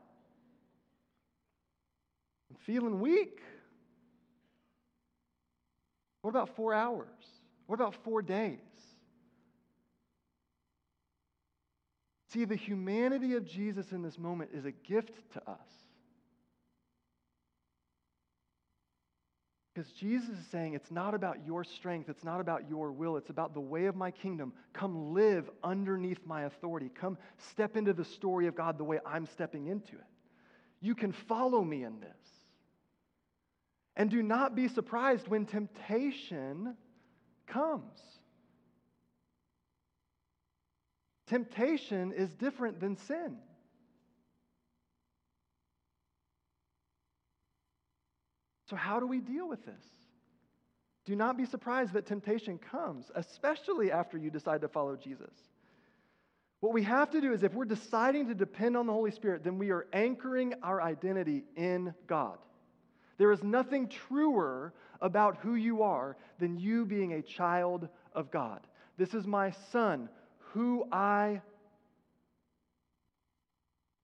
I'm 2.50 2.58
feeling 2.66 3.00
weak. 3.00 3.40
What 6.22 6.30
about 6.30 6.56
four 6.56 6.74
hours? 6.74 7.08
What 7.68 7.76
about 7.76 7.96
four 8.04 8.22
days? 8.22 8.60
See, 12.30 12.46
the 12.46 12.56
humanity 12.56 13.36
of 13.36 13.46
Jesus 13.46 13.92
in 13.92 14.02
this 14.02 14.18
moment 14.18 14.52
is 14.54 14.66
a 14.66 14.72
gift 14.72 15.14
to 15.34 15.50
us. 15.50 15.83
Because 19.74 19.92
Jesus 19.92 20.30
is 20.30 20.46
saying 20.52 20.76
it's 20.76 20.92
not 20.92 21.16
about 21.16 21.38
your 21.48 21.64
strength, 21.64 22.08
it's 22.08 22.24
not 22.24 22.40
about 22.40 22.70
your 22.70 22.92
will, 22.92 23.18
it's 23.18 23.32
about 23.32 23.56
the 23.56 23.60
way 23.60 23.86
of 23.86 23.96
my 23.96 24.12
kingdom. 24.12 24.54
Come 24.72 25.14
live 25.14 25.50
underneath 25.64 26.20
my 26.26 26.44
authority. 26.44 26.92
Come 26.94 27.18
step 27.38 27.76
into 27.76 27.94
the 27.94 28.06
story 28.06 28.46
of 28.46 28.56
God 28.56 28.78
the 28.78 28.84
way 28.84 29.00
I'm 29.06 29.26
stepping 29.26 29.68
into 29.68 29.94
it. 29.94 30.06
You 30.80 30.94
can 30.94 31.12
follow 31.12 31.64
me 31.64 31.84
in 31.84 32.00
this. 32.00 32.10
And 33.96 34.10
do 34.10 34.22
not 34.22 34.56
be 34.56 34.68
surprised 34.68 35.28
when 35.28 35.46
temptation 35.46 36.76
comes. 37.48 38.00
Temptation 41.28 42.12
is 42.12 42.34
different 42.36 42.80
than 42.80 42.98
sin. 42.98 43.38
So, 48.74 48.78
how 48.78 49.00
do 49.00 49.06
we 49.06 49.20
deal 49.20 49.48
with 49.48 49.64
this? 49.68 49.86
Do 51.06 51.16
not 51.16 51.38
be 51.38 51.46
surprised 51.46 51.94
that 51.94 52.08
temptation 52.08 52.58
comes, 52.58 53.12
especially 53.14 53.92
after 53.92 54.18
you 54.18 54.32
decide 54.32 54.62
to 54.62 54.68
follow 54.68 54.96
Jesus. 54.96 55.30
What 56.60 56.74
we 56.74 56.82
have 56.82 57.12
to 57.12 57.22
do 57.22 57.34
is, 57.34 57.44
if 57.44 57.54
we're 57.54 57.66
deciding 57.66 58.30
to 58.30 58.34
depend 58.34 58.76
on 58.76 58.88
the 58.88 58.94
Holy 58.94 59.12
Spirit, 59.12 59.44
then 59.44 59.60
we 59.60 59.70
are 59.70 59.86
anchoring 59.94 60.56
our 60.64 60.82
identity 60.82 61.44
in 61.56 61.94
God. 62.08 62.40
There 63.20 63.32
is 63.32 63.44
nothing 63.44 63.90
truer 63.90 64.74
about 65.02 65.38
who 65.38 65.54
you 65.54 65.84
are 65.84 66.18
than 66.40 66.58
you 66.58 66.84
being 66.84 67.14
a 67.14 67.22
child 67.22 67.88
of 68.16 68.32
God. 68.32 68.62
This 68.98 69.14
is 69.14 69.28
my 69.28 69.52
son, 69.72 70.10
who 70.54 70.88
I 70.92 71.44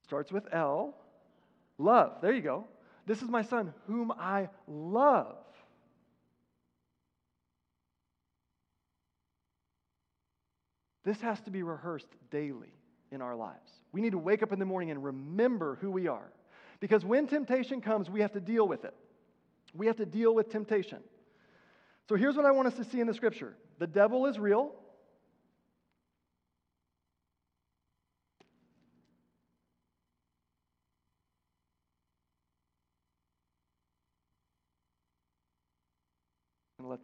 starts 0.03 0.31
with 0.31 0.43
L, 0.53 0.93
love. 1.79 2.17
There 2.21 2.33
you 2.33 2.43
go. 2.43 2.67
This 3.09 3.23
is 3.23 3.27
my 3.27 3.41
son, 3.41 3.73
whom 3.87 4.11
I 4.11 4.49
love. 4.67 5.37
This 11.03 11.19
has 11.21 11.41
to 11.41 11.49
be 11.49 11.63
rehearsed 11.63 12.05
daily 12.29 12.71
in 13.11 13.23
our 13.23 13.35
lives. 13.35 13.71
We 13.91 14.01
need 14.01 14.11
to 14.11 14.19
wake 14.19 14.43
up 14.43 14.51
in 14.51 14.59
the 14.59 14.65
morning 14.65 14.91
and 14.91 15.03
remember 15.03 15.79
who 15.81 15.89
we 15.89 16.07
are. 16.07 16.31
Because 16.79 17.03
when 17.03 17.25
temptation 17.25 17.81
comes, 17.81 18.11
we 18.11 18.21
have 18.21 18.33
to 18.33 18.39
deal 18.39 18.67
with 18.67 18.85
it. 18.85 18.93
We 19.73 19.87
have 19.87 19.95
to 19.95 20.05
deal 20.05 20.35
with 20.35 20.51
temptation. 20.51 20.99
So 22.07 22.13
here's 22.13 22.35
what 22.35 22.45
I 22.45 22.51
want 22.51 22.67
us 22.67 22.75
to 22.75 22.83
see 22.83 22.99
in 22.99 23.07
the 23.07 23.15
scripture 23.15 23.55
the 23.79 23.87
devil 23.87 24.27
is 24.27 24.37
real, 24.37 24.75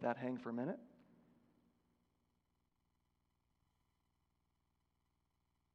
let 0.02 0.16
that 0.16 0.22
hang 0.22 0.38
for 0.38 0.50
a 0.50 0.52
minute. 0.52 0.78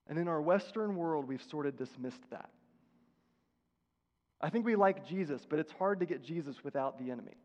And 0.07 0.19
in 0.19 0.27
our 0.27 0.41
Western 0.41 0.95
world, 0.95 1.27
we've 1.27 1.43
sort 1.43 1.65
of 1.65 1.77
dismissed 1.77 2.29
that. 2.31 2.49
I 4.41 4.49
think 4.49 4.65
we 4.65 4.75
like 4.75 5.07
Jesus, 5.07 5.41
but 5.47 5.59
it's 5.59 5.71
hard 5.71 5.99
to 6.01 6.05
get 6.05 6.23
Jesus 6.23 6.63
without 6.63 6.99
the 6.99 7.11
enemy. 7.11 7.37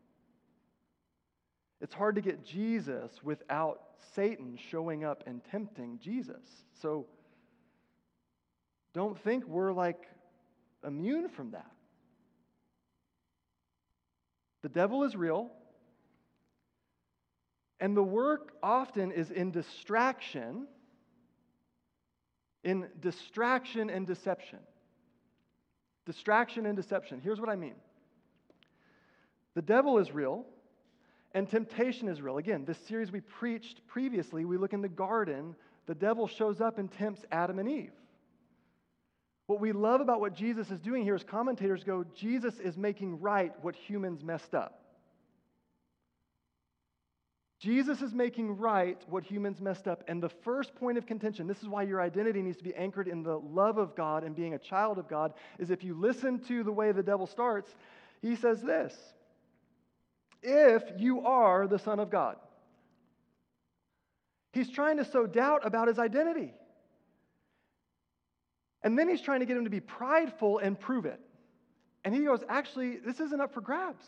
It's 1.79 1.93
hard 1.93 2.15
to 2.15 2.21
get 2.21 2.43
Jesus 2.43 3.11
without 3.23 3.81
Satan 4.15 4.57
showing 4.71 5.03
up 5.03 5.23
and 5.27 5.41
tempting 5.51 5.99
Jesus. 6.03 6.41
So 6.81 7.05
don't 8.93 9.17
think 9.19 9.45
we're 9.45 9.71
like 9.71 10.03
immune 10.85 11.29
from 11.29 11.51
that. 11.51 11.71
The 14.63 14.69
devil 14.69 15.03
is 15.03 15.15
real. 15.15 15.51
And 17.79 17.95
the 17.95 18.03
work 18.03 18.53
often 18.63 19.11
is 19.11 19.29
in 19.29 19.51
distraction, 19.51 20.67
in 22.63 22.87
distraction 22.99 23.89
and 23.89 24.07
deception. 24.07 24.59
Distraction 26.05 26.65
and 26.65 26.75
deception. 26.75 27.19
Here's 27.21 27.39
what 27.39 27.49
I 27.49 27.55
mean 27.55 27.75
the 29.53 29.61
devil 29.61 29.97
is 29.97 30.11
real, 30.11 30.45
and 31.33 31.49
temptation 31.49 32.07
is 32.07 32.21
real. 32.21 32.37
Again, 32.37 32.63
this 32.65 32.77
series 32.87 33.11
we 33.11 33.21
preached 33.21 33.85
previously, 33.87 34.45
we 34.45 34.57
look 34.57 34.73
in 34.73 34.81
the 34.81 34.89
garden, 34.89 35.55
the 35.87 35.95
devil 35.95 36.27
shows 36.27 36.61
up 36.61 36.77
and 36.77 36.91
tempts 36.91 37.25
Adam 37.31 37.59
and 37.59 37.69
Eve. 37.69 37.91
What 39.47 39.61
we 39.61 39.71
love 39.71 40.01
about 40.01 40.19
what 40.19 40.33
Jesus 40.33 40.69
is 40.71 40.79
doing 40.79 41.03
here 41.03 41.15
is 41.15 41.23
commentators 41.23 41.83
go, 41.83 42.03
Jesus 42.13 42.59
is 42.59 42.77
making 42.77 43.21
right 43.21 43.53
what 43.61 43.75
humans 43.75 44.23
messed 44.23 44.53
up. 44.53 44.83
Jesus 47.59 48.03
is 48.03 48.13
making 48.13 48.55
right 48.57 49.01
what 49.09 49.23
humans 49.23 49.59
messed 49.59 49.87
up. 49.87 50.03
And 50.07 50.21
the 50.21 50.29
first 50.29 50.75
point 50.75 50.97
of 50.97 51.07
contention, 51.07 51.47
this 51.47 51.61
is 51.61 51.67
why 51.67 51.83
your 51.83 52.01
identity 52.01 52.41
needs 52.41 52.57
to 52.57 52.63
be 52.63 52.75
anchored 52.75 53.07
in 53.07 53.23
the 53.23 53.39
love 53.39 53.79
of 53.79 53.95
God 53.95 54.23
and 54.23 54.35
being 54.35 54.53
a 54.53 54.59
child 54.59 54.99
of 54.99 55.07
God, 55.07 55.33
is 55.57 55.71
if 55.71 55.83
you 55.83 55.95
listen 55.95 56.39
to 56.45 56.63
the 56.63 56.71
way 56.71 56.91
the 56.91 57.01
devil 57.01 57.25
starts, 57.25 57.73
he 58.21 58.35
says 58.35 58.61
this 58.61 58.95
If 60.43 60.83
you 60.97 61.25
are 61.25 61.67
the 61.67 61.79
Son 61.79 61.99
of 61.99 62.11
God, 62.11 62.35
he's 64.53 64.69
trying 64.69 64.97
to 64.97 65.05
sow 65.05 65.25
doubt 65.25 65.65
about 65.65 65.87
his 65.87 65.97
identity. 65.97 66.53
And 68.83 68.97
then 68.97 69.09
he's 69.09 69.21
trying 69.21 69.39
to 69.39 69.47
get 69.47 69.57
him 69.57 69.63
to 69.63 69.71
be 69.71 69.79
prideful 69.79 70.59
and 70.59 70.79
prove 70.79 71.05
it. 71.05 71.19
And 72.05 72.13
he 72.13 72.23
goes, 72.23 72.41
Actually, 72.47 72.97
this 72.97 73.19
isn't 73.19 73.41
up 73.41 73.51
for 73.51 73.61
grabs. 73.61 74.05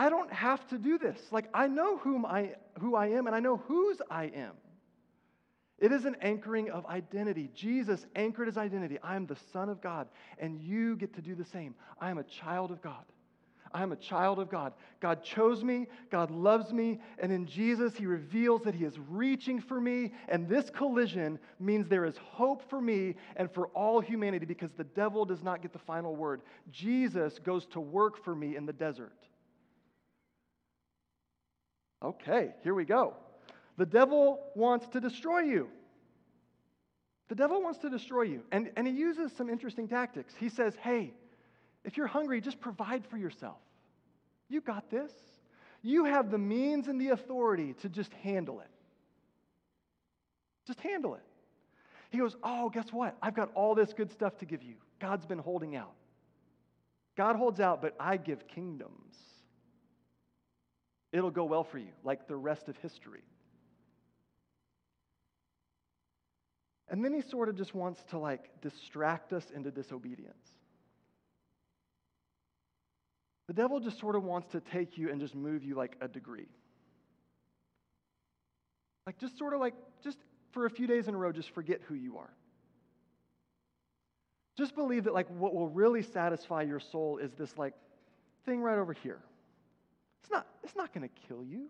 I 0.00 0.08
don't 0.08 0.32
have 0.32 0.66
to 0.68 0.78
do 0.78 0.96
this. 0.96 1.20
Like, 1.30 1.50
I 1.52 1.66
know 1.66 1.98
whom 1.98 2.24
I, 2.24 2.54
who 2.78 2.94
I 2.94 3.08
am 3.08 3.26
and 3.26 3.36
I 3.36 3.40
know 3.40 3.58
whose 3.58 4.00
I 4.10 4.32
am. 4.34 4.52
It 5.78 5.92
is 5.92 6.06
an 6.06 6.16
anchoring 6.22 6.70
of 6.70 6.86
identity. 6.86 7.50
Jesus 7.54 8.06
anchored 8.16 8.46
his 8.46 8.56
identity. 8.56 8.96
I 9.02 9.14
am 9.14 9.26
the 9.26 9.36
Son 9.52 9.68
of 9.68 9.82
God, 9.82 10.08
and 10.38 10.58
you 10.58 10.96
get 10.96 11.12
to 11.16 11.20
do 11.20 11.34
the 11.34 11.44
same. 11.44 11.74
I 12.00 12.08
am 12.10 12.16
a 12.16 12.22
child 12.22 12.70
of 12.70 12.80
God. 12.80 13.04
I 13.74 13.82
am 13.82 13.92
a 13.92 13.96
child 13.96 14.38
of 14.38 14.50
God. 14.50 14.72
God 15.00 15.22
chose 15.22 15.62
me, 15.62 15.86
God 16.10 16.30
loves 16.30 16.72
me, 16.72 16.98
and 17.18 17.30
in 17.30 17.44
Jesus, 17.44 17.94
He 17.94 18.06
reveals 18.06 18.62
that 18.62 18.74
He 18.74 18.86
is 18.86 18.98
reaching 19.10 19.60
for 19.60 19.82
me. 19.82 20.12
And 20.30 20.48
this 20.48 20.70
collision 20.70 21.38
means 21.58 21.88
there 21.88 22.06
is 22.06 22.16
hope 22.16 22.62
for 22.70 22.80
me 22.80 23.16
and 23.36 23.52
for 23.52 23.66
all 23.68 24.00
humanity 24.00 24.46
because 24.46 24.72
the 24.72 24.84
devil 24.84 25.26
does 25.26 25.42
not 25.42 25.60
get 25.60 25.74
the 25.74 25.78
final 25.78 26.16
word. 26.16 26.40
Jesus 26.72 27.38
goes 27.38 27.66
to 27.66 27.80
work 27.80 28.24
for 28.24 28.34
me 28.34 28.56
in 28.56 28.64
the 28.64 28.72
desert. 28.72 29.12
Okay, 32.02 32.54
here 32.62 32.74
we 32.74 32.84
go. 32.84 33.14
The 33.76 33.86
devil 33.86 34.40
wants 34.54 34.86
to 34.88 35.00
destroy 35.00 35.40
you. 35.40 35.68
The 37.28 37.34
devil 37.34 37.62
wants 37.62 37.78
to 37.80 37.90
destroy 37.90 38.22
you. 38.22 38.42
And, 38.50 38.70
and 38.76 38.86
he 38.86 38.92
uses 38.92 39.32
some 39.36 39.48
interesting 39.48 39.86
tactics. 39.86 40.34
He 40.38 40.48
says, 40.48 40.74
hey, 40.82 41.12
if 41.84 41.96
you're 41.96 42.06
hungry, 42.06 42.40
just 42.40 42.60
provide 42.60 43.06
for 43.06 43.16
yourself. 43.16 43.58
You 44.48 44.60
got 44.60 44.90
this. 44.90 45.12
You 45.82 46.04
have 46.04 46.30
the 46.30 46.38
means 46.38 46.88
and 46.88 47.00
the 47.00 47.08
authority 47.08 47.74
to 47.82 47.88
just 47.88 48.12
handle 48.14 48.60
it. 48.60 48.68
Just 50.66 50.80
handle 50.80 51.14
it. 51.14 51.22
He 52.10 52.18
goes, 52.18 52.36
Oh, 52.42 52.68
guess 52.68 52.92
what? 52.92 53.16
I've 53.22 53.34
got 53.34 53.50
all 53.54 53.74
this 53.74 53.92
good 53.92 54.10
stuff 54.10 54.36
to 54.38 54.44
give 54.44 54.62
you. 54.62 54.74
God's 55.00 55.24
been 55.24 55.38
holding 55.38 55.76
out. 55.76 55.94
God 57.16 57.36
holds 57.36 57.60
out, 57.60 57.80
but 57.80 57.94
I 57.98 58.16
give 58.16 58.46
kingdoms. 58.46 59.16
It'll 61.12 61.30
go 61.30 61.44
well 61.44 61.64
for 61.64 61.78
you, 61.78 61.90
like 62.04 62.28
the 62.28 62.36
rest 62.36 62.68
of 62.68 62.76
history. 62.78 63.22
And 66.88 67.04
then 67.04 67.12
he 67.12 67.22
sort 67.22 67.48
of 67.48 67.56
just 67.56 67.74
wants 67.74 68.02
to 68.10 68.18
like 68.18 68.60
distract 68.60 69.32
us 69.32 69.50
into 69.54 69.70
disobedience. 69.70 70.48
The 73.46 73.54
devil 73.54 73.80
just 73.80 73.98
sort 73.98 74.14
of 74.14 74.22
wants 74.22 74.52
to 74.52 74.60
take 74.60 74.96
you 74.96 75.10
and 75.10 75.20
just 75.20 75.34
move 75.34 75.64
you 75.64 75.74
like 75.74 75.96
a 76.00 76.06
degree. 76.06 76.46
Like, 79.06 79.18
just 79.18 79.36
sort 79.38 79.54
of 79.54 79.60
like, 79.60 79.74
just 80.04 80.18
for 80.52 80.66
a 80.66 80.70
few 80.70 80.86
days 80.86 81.08
in 81.08 81.14
a 81.14 81.18
row, 81.18 81.32
just 81.32 81.50
forget 81.50 81.80
who 81.88 81.94
you 81.94 82.18
are. 82.18 82.30
Just 84.56 84.76
believe 84.76 85.02
that, 85.04 85.14
like, 85.14 85.26
what 85.30 85.52
will 85.52 85.66
really 85.66 86.02
satisfy 86.02 86.62
your 86.62 86.78
soul 86.78 87.18
is 87.18 87.32
this, 87.32 87.58
like, 87.58 87.74
thing 88.44 88.60
right 88.60 88.78
over 88.78 88.92
here. 88.92 89.18
It's 90.22 90.30
not, 90.30 90.46
it's 90.62 90.76
not 90.76 90.92
going 90.92 91.08
to 91.08 91.28
kill 91.28 91.44
you. 91.44 91.68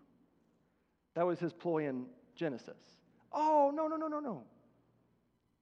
That 1.15 1.25
was 1.25 1.39
his 1.39 1.53
ploy 1.53 1.87
in 1.87 2.05
Genesis. 2.35 2.79
Oh, 3.31 3.71
no, 3.73 3.87
no, 3.87 3.95
no, 3.95 4.07
no, 4.07 4.19
no. 4.19 4.43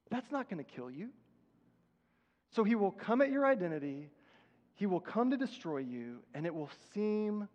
That's 0.09 0.31
not 0.31 0.49
going 0.49 0.63
to 0.63 0.71
kill 0.71 0.89
you. 0.89 1.09
So 2.51 2.63
he 2.63 2.75
will 2.75 2.91
come 2.91 3.21
at 3.21 3.31
your 3.31 3.45
identity 3.45 4.09
he 4.79 4.85
will 4.85 5.01
come 5.01 5.31
to 5.31 5.35
destroy 5.35 5.79
you, 5.79 6.19
and 6.33 6.45
it 6.45 6.55
will 6.55 6.69
seem 6.93 7.49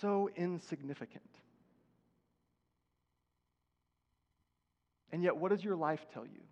so 0.00 0.30
insignificant. 0.36 1.24
And 5.10 5.20
yet, 5.20 5.36
what 5.36 5.50
does 5.50 5.64
your 5.64 5.74
life 5.74 6.06
tell 6.14 6.24
you? 6.24 6.42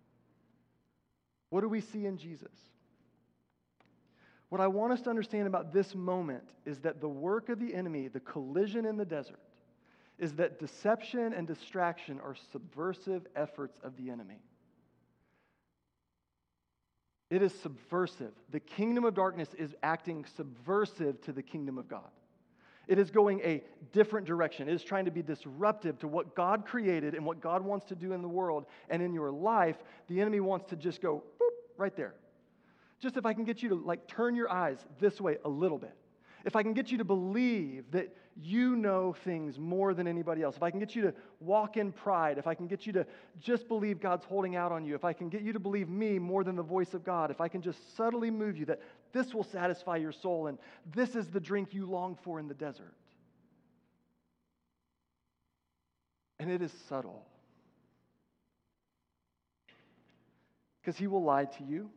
What 1.51 1.61
do 1.61 1.69
we 1.69 1.79
see 1.79 2.05
in 2.05 2.17
Jesus? 2.17 2.51
What 4.49 4.61
I 4.61 4.67
want 4.67 4.93
us 4.93 5.01
to 5.01 5.09
understand 5.09 5.47
about 5.47 5.73
this 5.73 5.93
moment 5.93 6.43
is 6.65 6.79
that 6.79 7.01
the 7.01 7.09
work 7.09 7.49
of 7.49 7.59
the 7.59 7.73
enemy, 7.73 8.07
the 8.07 8.21
collision 8.21 8.85
in 8.85 8.95
the 8.95 9.05
desert, 9.05 9.39
is 10.17 10.33
that 10.35 10.59
deception 10.59 11.33
and 11.33 11.45
distraction 11.45 12.19
are 12.21 12.35
subversive 12.51 13.27
efforts 13.35 13.77
of 13.83 13.95
the 13.97 14.09
enemy. 14.09 14.41
It 17.29 17.41
is 17.41 17.53
subversive. 17.59 18.31
The 18.51 18.61
kingdom 18.61 19.03
of 19.03 19.13
darkness 19.13 19.49
is 19.57 19.75
acting 19.83 20.25
subversive 20.37 21.19
to 21.21 21.33
the 21.33 21.43
kingdom 21.43 21.77
of 21.77 21.89
God. 21.89 22.09
It 22.87 22.97
is 22.99 23.11
going 23.11 23.41
a 23.41 23.61
different 23.91 24.25
direction. 24.25 24.69
It 24.69 24.73
is 24.73 24.83
trying 24.83 25.05
to 25.05 25.11
be 25.11 25.21
disruptive 25.21 25.99
to 25.99 26.07
what 26.07 26.35
God 26.35 26.65
created 26.65 27.15
and 27.15 27.25
what 27.25 27.41
God 27.41 27.61
wants 27.61 27.85
to 27.87 27.95
do 27.95 28.13
in 28.13 28.21
the 28.21 28.29
world. 28.29 28.65
And 28.89 29.01
in 29.01 29.13
your 29.13 29.29
life, 29.29 29.75
the 30.07 30.21
enemy 30.21 30.39
wants 30.39 30.67
to 30.69 30.77
just 30.77 31.01
go 31.01 31.21
boop, 31.37 31.49
right 31.77 31.95
there. 31.97 32.15
Just 32.99 33.17
if 33.17 33.25
I 33.25 33.33
can 33.33 33.43
get 33.43 33.61
you 33.61 33.69
to 33.69 33.75
like 33.75 34.07
turn 34.07 34.35
your 34.35 34.51
eyes 34.51 34.77
this 34.99 35.21
way 35.21 35.37
a 35.45 35.49
little 35.49 35.77
bit. 35.77 35.95
If 36.45 36.55
I 36.55 36.63
can 36.63 36.73
get 36.73 36.91
you 36.91 36.97
to 36.99 37.03
believe 37.03 37.91
that 37.91 38.15
you 38.41 38.75
know 38.77 39.13
things 39.25 39.59
more 39.59 39.93
than 39.93 40.07
anybody 40.07 40.43
else, 40.43 40.55
if 40.55 40.63
I 40.63 40.71
can 40.71 40.79
get 40.79 40.95
you 40.95 41.01
to 41.01 41.13
walk 41.41 41.75
in 41.75 41.91
pride, 41.91 42.37
if 42.37 42.47
I 42.47 42.53
can 42.53 42.67
get 42.67 42.87
you 42.87 42.93
to 42.93 43.05
just 43.39 43.67
believe 43.67 43.99
God's 43.99 44.23
holding 44.23 44.55
out 44.55 44.71
on 44.71 44.85
you, 44.85 44.95
if 44.95 45.03
I 45.03 45.11
can 45.11 45.27
get 45.27 45.41
you 45.41 45.51
to 45.51 45.59
believe 45.59 45.89
me 45.89 46.19
more 46.19 46.45
than 46.45 46.55
the 46.55 46.63
voice 46.63 46.93
of 46.93 47.03
God, 47.03 47.31
if 47.31 47.41
I 47.41 47.49
can 47.49 47.61
just 47.61 47.97
subtly 47.97 48.31
move 48.31 48.55
you 48.55 48.65
that 48.67 48.79
this 49.11 49.33
will 49.33 49.43
satisfy 49.43 49.97
your 49.97 50.13
soul 50.13 50.47
and 50.47 50.57
this 50.95 51.15
is 51.15 51.27
the 51.27 51.39
drink 51.39 51.73
you 51.73 51.85
long 51.85 52.17
for 52.23 52.39
in 52.39 52.47
the 52.47 52.53
desert. 52.53 52.93
And 56.39 56.49
it 56.49 56.61
is 56.61 56.71
subtle. 56.87 57.25
Because 60.81 60.97
he 60.97 61.07
will 61.07 61.23
lie 61.23 61.45
to 61.45 61.63
you 61.63 61.89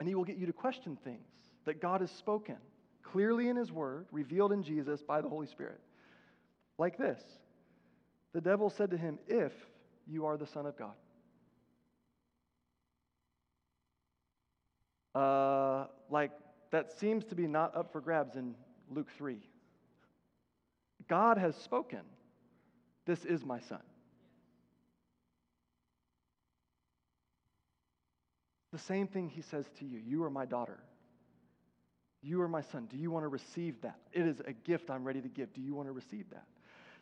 and 0.00 0.08
he 0.08 0.14
will 0.14 0.24
get 0.24 0.38
you 0.38 0.46
to 0.46 0.52
question 0.52 0.98
things 1.04 1.28
that 1.66 1.80
God 1.80 2.00
has 2.00 2.10
spoken 2.10 2.56
clearly 3.02 3.48
in 3.48 3.56
his 3.56 3.70
word, 3.70 4.06
revealed 4.10 4.52
in 4.52 4.62
Jesus 4.62 5.02
by 5.02 5.20
the 5.20 5.28
Holy 5.28 5.46
Spirit. 5.46 5.80
Like 6.78 6.96
this 6.96 7.20
The 8.32 8.40
devil 8.40 8.70
said 8.70 8.90
to 8.90 8.96
him, 8.96 9.18
If 9.28 9.52
you 10.08 10.26
are 10.26 10.36
the 10.36 10.46
Son 10.46 10.66
of 10.66 10.74
God. 10.76 10.94
Uh, 15.14 15.86
like, 16.08 16.30
that 16.70 16.98
seems 16.98 17.24
to 17.26 17.34
be 17.34 17.46
not 17.46 17.76
up 17.76 17.92
for 17.92 18.00
grabs 18.00 18.36
in 18.36 18.54
Luke 18.90 19.08
3. 19.18 19.38
God 21.08 21.36
has 21.36 21.56
spoken. 21.56 22.00
This 23.06 23.24
is 23.24 23.44
my 23.44 23.58
son. 23.58 23.80
The 28.72 28.78
same 28.78 29.06
thing 29.06 29.28
he 29.28 29.42
says 29.42 29.66
to 29.78 29.84
you 29.84 30.00
You 30.04 30.24
are 30.24 30.30
my 30.30 30.46
daughter. 30.46 30.78
You 32.22 32.42
are 32.42 32.48
my 32.48 32.60
son. 32.60 32.86
Do 32.90 32.98
you 32.98 33.10
want 33.10 33.24
to 33.24 33.28
receive 33.28 33.80
that? 33.80 33.98
It 34.12 34.26
is 34.26 34.40
a 34.46 34.52
gift 34.52 34.90
I'm 34.90 35.04
ready 35.04 35.22
to 35.22 35.28
give. 35.28 35.54
Do 35.54 35.62
you 35.62 35.74
want 35.74 35.88
to 35.88 35.92
receive 35.92 36.28
that? 36.30 36.44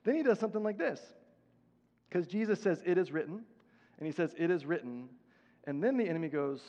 Then 0.04 0.14
he 0.14 0.22
does 0.22 0.38
something 0.38 0.62
like 0.62 0.78
this. 0.78 1.00
Because 2.08 2.26
Jesus 2.26 2.60
says, 2.60 2.80
It 2.86 2.98
is 2.98 3.10
written. 3.10 3.42
And 3.98 4.06
he 4.06 4.12
says, 4.12 4.34
It 4.38 4.50
is 4.50 4.64
written. 4.64 5.08
And 5.64 5.82
then 5.82 5.96
the 5.96 6.08
enemy 6.08 6.28
goes, 6.28 6.62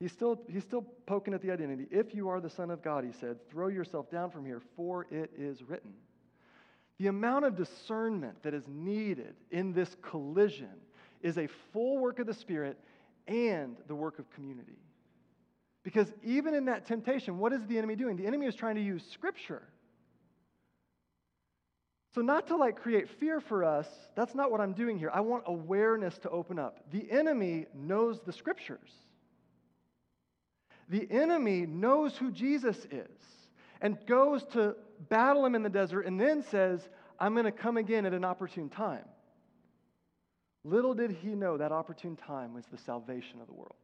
He's 0.00 0.12
still, 0.12 0.40
he's 0.48 0.62
still 0.62 0.82
poking 1.04 1.34
at 1.34 1.42
the 1.42 1.50
identity. 1.50 1.86
If 1.90 2.14
you 2.14 2.30
are 2.30 2.40
the 2.40 2.48
Son 2.48 2.70
of 2.70 2.82
God, 2.82 3.04
he 3.04 3.12
said, 3.12 3.36
throw 3.50 3.68
yourself 3.68 4.10
down 4.10 4.30
from 4.30 4.46
here, 4.46 4.62
for 4.74 5.06
it 5.10 5.30
is 5.36 5.62
written. 5.62 5.92
The 6.96 7.08
amount 7.08 7.44
of 7.44 7.54
discernment 7.54 8.42
that 8.42 8.54
is 8.54 8.64
needed 8.66 9.34
in 9.50 9.74
this 9.74 9.94
collision 10.00 10.72
is 11.20 11.36
a 11.36 11.48
full 11.72 11.98
work 11.98 12.18
of 12.18 12.26
the 12.26 12.34
Spirit 12.34 12.78
and 13.30 13.76
the 13.86 13.94
work 13.94 14.18
of 14.18 14.28
community. 14.30 14.76
Because 15.82 16.12
even 16.22 16.54
in 16.54 16.66
that 16.66 16.84
temptation, 16.84 17.38
what 17.38 17.54
is 17.54 17.64
the 17.66 17.78
enemy 17.78 17.96
doing? 17.96 18.16
The 18.16 18.26
enemy 18.26 18.46
is 18.46 18.54
trying 18.54 18.74
to 18.74 18.82
use 18.82 19.02
scripture. 19.10 19.62
So, 22.14 22.20
not 22.22 22.48
to 22.48 22.56
like 22.56 22.76
create 22.76 23.08
fear 23.08 23.40
for 23.40 23.64
us, 23.64 23.86
that's 24.16 24.34
not 24.34 24.50
what 24.50 24.60
I'm 24.60 24.72
doing 24.72 24.98
here. 24.98 25.10
I 25.14 25.20
want 25.20 25.44
awareness 25.46 26.18
to 26.18 26.30
open 26.30 26.58
up. 26.58 26.80
The 26.90 27.10
enemy 27.10 27.66
knows 27.72 28.20
the 28.20 28.32
scriptures. 28.32 28.90
The 30.88 31.06
enemy 31.08 31.66
knows 31.66 32.16
who 32.16 32.32
Jesus 32.32 32.76
is 32.90 33.08
and 33.80 33.96
goes 34.06 34.42
to 34.52 34.74
battle 35.08 35.46
him 35.46 35.54
in 35.54 35.62
the 35.62 35.70
desert 35.70 36.02
and 36.02 36.20
then 36.20 36.42
says, 36.42 36.86
I'm 37.20 37.32
going 37.34 37.44
to 37.44 37.52
come 37.52 37.76
again 37.76 38.04
at 38.06 38.12
an 38.12 38.24
opportune 38.24 38.68
time. 38.68 39.04
Little 40.64 40.94
did 40.94 41.10
he 41.10 41.28
know 41.28 41.56
that 41.56 41.72
opportune 41.72 42.16
time 42.16 42.54
was 42.54 42.64
the 42.66 42.78
salvation 42.78 43.40
of 43.40 43.46
the 43.46 43.54
world. 43.54 43.74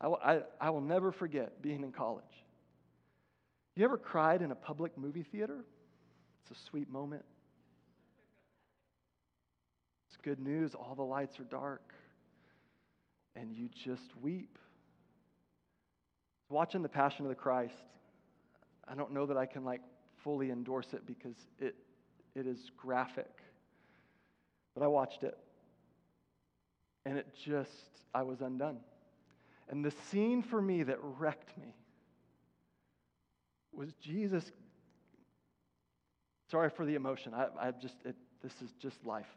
I 0.00 0.06
will, 0.06 0.20
I, 0.24 0.40
I 0.60 0.70
will 0.70 0.80
never 0.80 1.12
forget 1.12 1.60
being 1.60 1.82
in 1.82 1.92
college. 1.92 2.24
You 3.74 3.84
ever 3.84 3.98
cried 3.98 4.42
in 4.42 4.50
a 4.50 4.54
public 4.54 4.96
movie 4.96 5.24
theater? 5.24 5.64
It's 6.42 6.58
a 6.58 6.62
sweet 6.70 6.88
moment. 6.90 7.24
It's 10.08 10.16
good 10.16 10.40
news. 10.40 10.74
All 10.74 10.94
the 10.94 11.02
lights 11.02 11.38
are 11.40 11.44
dark. 11.44 11.92
And 13.36 13.52
you 13.52 13.68
just 13.84 14.16
weep. 14.22 14.58
Watching 16.48 16.82
The 16.82 16.88
Passion 16.88 17.26
of 17.26 17.28
the 17.28 17.34
Christ, 17.34 17.74
I 18.88 18.94
don't 18.94 19.12
know 19.12 19.26
that 19.26 19.36
I 19.36 19.44
can 19.46 19.64
like 19.64 19.82
fully 20.24 20.50
endorse 20.50 20.88
it 20.92 21.06
because 21.06 21.36
it, 21.60 21.74
it 22.34 22.46
is 22.46 22.70
graphic. 22.76 23.30
But 24.74 24.84
I 24.84 24.86
watched 24.86 25.22
it. 25.22 25.36
And 27.04 27.18
it 27.18 27.26
just, 27.44 27.70
I 28.14 28.22
was 28.22 28.40
undone. 28.40 28.78
And 29.68 29.84
the 29.84 29.92
scene 30.10 30.42
for 30.42 30.60
me 30.60 30.82
that 30.82 30.98
wrecked 31.02 31.56
me 31.58 31.74
was 33.72 33.92
Jesus 34.00 34.50
Sorry 36.50 36.70
for 36.70 36.86
the 36.86 36.94
emotion. 36.94 37.34
I, 37.34 37.48
I 37.60 37.70
just, 37.72 37.96
it, 38.04 38.16
this 38.42 38.52
is 38.62 38.72
just 38.80 39.04
life. 39.04 39.28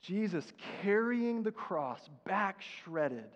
Jesus 0.00 0.44
carrying 0.82 1.42
the 1.42 1.52
cross, 1.52 2.00
back 2.24 2.62
shredded, 2.82 3.30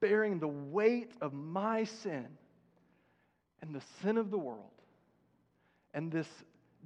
bearing 0.00 0.38
the 0.38 0.48
weight 0.48 1.12
of 1.20 1.32
my 1.32 1.84
sin 1.84 2.26
and 3.60 3.74
the 3.74 3.82
sin 4.02 4.18
of 4.18 4.30
the 4.30 4.38
world, 4.38 4.70
and 5.94 6.10
this 6.10 6.28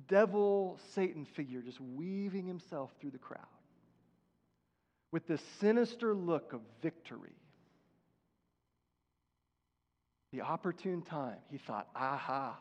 devil 0.08 0.78
Satan 0.94 1.24
figure 1.24 1.62
just 1.62 1.80
weaving 1.80 2.46
himself 2.46 2.90
through 3.00 3.10
the 3.10 3.18
crowd 3.18 3.40
with 5.12 5.26
this 5.26 5.40
sinister 5.60 6.14
look 6.14 6.52
of 6.52 6.60
victory. 6.82 7.36
The 10.32 10.42
opportune 10.42 11.02
time, 11.02 11.38
he 11.50 11.58
thought, 11.58 11.88
aha, 11.94 12.58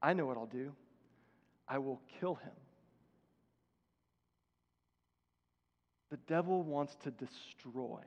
I 0.00 0.14
know 0.14 0.26
what 0.26 0.36
I'll 0.36 0.46
do. 0.46 0.72
I 1.68 1.78
will 1.78 2.00
kill 2.20 2.36
him. 2.36 2.52
The 6.10 6.16
devil 6.28 6.62
wants 6.62 6.94
to 7.04 7.10
destroy. 7.10 8.00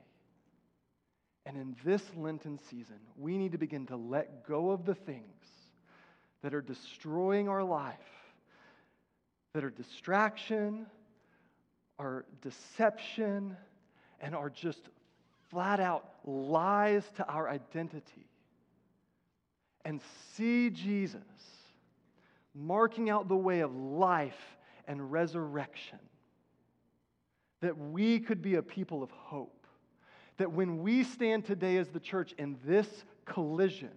And 1.44 1.56
in 1.56 1.76
this 1.84 2.02
Lenten 2.16 2.58
season, 2.70 2.98
we 3.16 3.38
need 3.38 3.52
to 3.52 3.58
begin 3.58 3.86
to 3.86 3.96
let 3.96 4.46
go 4.46 4.70
of 4.70 4.84
the 4.84 4.94
things 4.94 5.44
that 6.42 6.54
are 6.54 6.60
destroying 6.60 7.48
our 7.48 7.62
life, 7.62 7.94
that 9.56 9.64
are 9.64 9.70
distraction, 9.70 10.84
are 11.98 12.26
deception, 12.42 13.56
and 14.20 14.34
are 14.34 14.50
just 14.50 14.90
flat 15.48 15.80
out 15.80 16.10
lies 16.26 17.02
to 17.16 17.26
our 17.26 17.48
identity. 17.48 18.28
And 19.86 20.02
see 20.34 20.68
Jesus 20.68 21.22
marking 22.54 23.08
out 23.08 23.28
the 23.28 23.36
way 23.36 23.60
of 23.60 23.74
life 23.74 24.58
and 24.86 25.10
resurrection. 25.10 26.00
That 27.62 27.78
we 27.78 28.20
could 28.20 28.42
be 28.42 28.56
a 28.56 28.62
people 28.62 29.02
of 29.02 29.10
hope. 29.10 29.66
That 30.36 30.52
when 30.52 30.82
we 30.82 31.02
stand 31.02 31.46
today 31.46 31.78
as 31.78 31.88
the 31.88 32.00
church 32.00 32.34
in 32.36 32.58
this 32.66 33.06
collision, 33.24 33.92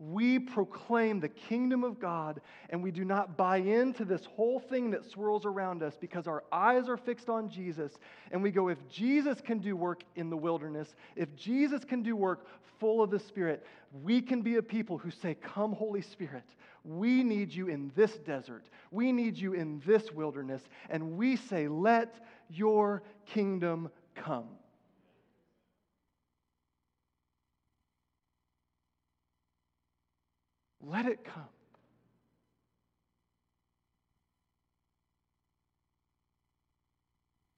we 0.00 0.38
proclaim 0.38 1.20
the 1.20 1.28
kingdom 1.28 1.84
of 1.84 2.00
God 2.00 2.40
and 2.70 2.82
we 2.82 2.90
do 2.90 3.04
not 3.04 3.36
buy 3.36 3.58
into 3.58 4.06
this 4.06 4.24
whole 4.24 4.58
thing 4.58 4.90
that 4.92 5.04
swirls 5.04 5.44
around 5.44 5.82
us 5.82 5.94
because 6.00 6.26
our 6.26 6.42
eyes 6.50 6.88
are 6.88 6.96
fixed 6.96 7.28
on 7.28 7.50
Jesus 7.50 7.92
and 8.32 8.42
we 8.42 8.50
go, 8.50 8.68
if 8.68 8.78
Jesus 8.88 9.42
can 9.42 9.58
do 9.58 9.76
work 9.76 10.02
in 10.16 10.30
the 10.30 10.36
wilderness, 10.36 10.94
if 11.16 11.36
Jesus 11.36 11.84
can 11.84 12.02
do 12.02 12.16
work 12.16 12.46
full 12.78 13.02
of 13.02 13.10
the 13.10 13.18
Spirit, 13.18 13.64
we 14.02 14.22
can 14.22 14.40
be 14.40 14.56
a 14.56 14.62
people 14.62 14.96
who 14.96 15.10
say, 15.10 15.34
Come, 15.34 15.72
Holy 15.72 16.00
Spirit. 16.00 16.44
We 16.82 17.22
need 17.22 17.52
you 17.52 17.68
in 17.68 17.92
this 17.94 18.16
desert. 18.18 18.64
We 18.90 19.12
need 19.12 19.36
you 19.36 19.52
in 19.52 19.82
this 19.84 20.10
wilderness. 20.10 20.62
And 20.88 21.18
we 21.18 21.36
say, 21.36 21.68
Let 21.68 22.24
your 22.48 23.02
kingdom 23.26 23.90
come. 24.14 24.48
Let 30.80 31.06
it 31.06 31.24
come. 31.24 31.44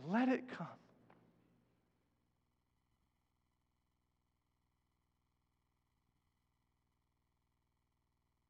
Let 0.00 0.28
it 0.28 0.48
come. 0.48 0.66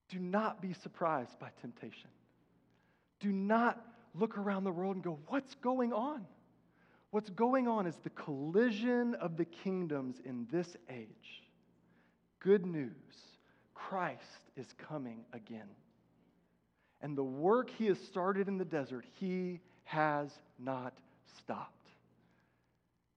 Do 0.08 0.18
not 0.18 0.60
be 0.60 0.72
surprised 0.74 1.38
by 1.38 1.50
temptation. 1.60 2.10
Do 3.20 3.32
not 3.32 3.80
look 4.14 4.36
around 4.36 4.64
the 4.64 4.72
world 4.72 4.96
and 4.96 5.04
go, 5.04 5.18
What's 5.28 5.54
going 5.56 5.92
on? 5.92 6.26
What's 7.10 7.30
going 7.30 7.68
on 7.68 7.86
is 7.86 7.96
the 8.02 8.10
collision 8.10 9.14
of 9.16 9.36
the 9.36 9.44
kingdoms 9.44 10.16
in 10.24 10.46
this 10.50 10.76
age. 10.88 11.42
Good 12.40 12.64
news 12.64 13.31
Christ 13.88 14.20
is 14.56 14.66
coming 14.88 15.24
again. 15.32 15.68
And 17.00 17.16
the 17.16 17.24
work 17.24 17.68
he 17.70 17.86
has 17.86 17.98
started 17.98 18.48
in 18.48 18.58
the 18.58 18.64
desert, 18.64 19.04
he 19.18 19.60
has 19.84 20.30
not 20.58 20.94
stopped. 21.38 21.88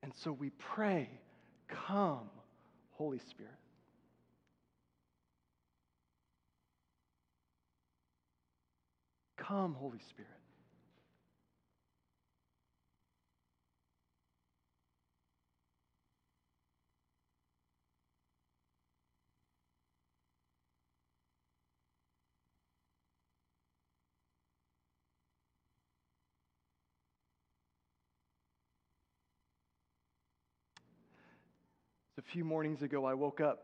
And 0.01 0.11
so 0.23 0.31
we 0.31 0.49
pray, 0.51 1.09
Come, 1.67 2.29
Holy 2.91 3.19
Spirit. 3.29 3.51
Come, 9.37 9.75
Holy 9.75 9.99
Spirit. 10.09 10.29
A 32.14 32.14
few 32.31 32.43
mornings 32.43 32.81
ago, 32.81 33.05
I 33.05 33.13
woke 33.13 33.41
up, 33.41 33.63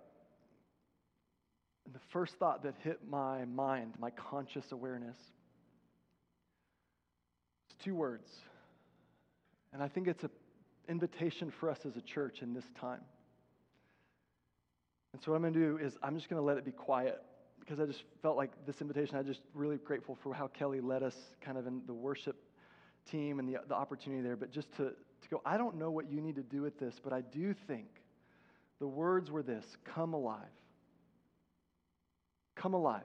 and 1.85 1.95
the 1.95 1.99
first 2.11 2.35
thought 2.35 2.63
that 2.63 2.75
hit 2.83 2.99
my 3.07 3.45
mind, 3.45 3.93
my 3.99 4.11
conscious 4.11 4.71
awareness, 4.71 5.17
two 7.83 7.95
words. 7.95 8.29
And 9.73 9.81
I 9.81 9.87
think 9.87 10.07
it's 10.07 10.23
an 10.23 10.29
invitation 10.87 11.51
for 11.59 11.69
us 11.69 11.79
as 11.85 11.95
a 11.95 12.01
church 12.01 12.41
in 12.41 12.53
this 12.53 12.65
time. 12.79 13.01
And 15.13 15.21
so, 15.21 15.31
what 15.31 15.37
I'm 15.37 15.41
going 15.41 15.53
to 15.53 15.59
do 15.59 15.77
is 15.77 15.97
I'm 16.03 16.15
just 16.15 16.29
going 16.29 16.39
to 16.39 16.45
let 16.45 16.57
it 16.57 16.65
be 16.65 16.71
quiet 16.71 17.21
because 17.59 17.79
I 17.79 17.85
just 17.85 18.03
felt 18.21 18.37
like 18.37 18.51
this 18.65 18.81
invitation, 18.81 19.15
I'm 19.17 19.25
just 19.25 19.41
really 19.53 19.77
grateful 19.77 20.17
for 20.23 20.33
how 20.33 20.47
Kelly 20.47 20.81
led 20.81 21.03
us 21.03 21.15
kind 21.41 21.57
of 21.57 21.67
in 21.67 21.81
the 21.85 21.93
worship 21.93 22.35
team 23.09 23.39
and 23.39 23.47
the, 23.47 23.57
the 23.67 23.75
opportunity 23.75 24.21
there. 24.21 24.35
But 24.35 24.51
just 24.51 24.71
to, 24.77 24.85
to 24.85 25.29
go, 25.29 25.41
I 25.45 25.57
don't 25.57 25.77
know 25.77 25.91
what 25.91 26.09
you 26.09 26.21
need 26.21 26.35
to 26.35 26.43
do 26.43 26.61
with 26.61 26.79
this, 26.79 26.95
but 27.03 27.13
I 27.13 27.21
do 27.21 27.53
think 27.67 27.87
the 28.81 28.87
words 28.87 29.29
were 29.29 29.43
this 29.43 29.63
come 29.85 30.13
alive. 30.15 30.41
Come 32.55 32.73
alive. 32.73 33.03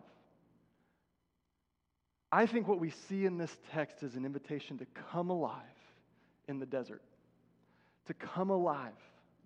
I 2.33 2.47
think 2.47 2.67
what 2.67 2.81
we 2.81 2.91
see 3.09 3.27
in 3.27 3.37
this 3.37 3.55
text 3.73 4.03
is 4.03 4.17
an 4.17 4.25
invitation 4.25 4.79
to 4.79 4.87
come 5.13 5.29
alive 5.31 5.61
in 6.49 6.59
the 6.59 6.67
desert, 6.67 7.03
to 8.07 8.15
come 8.15 8.49
alive 8.49 8.95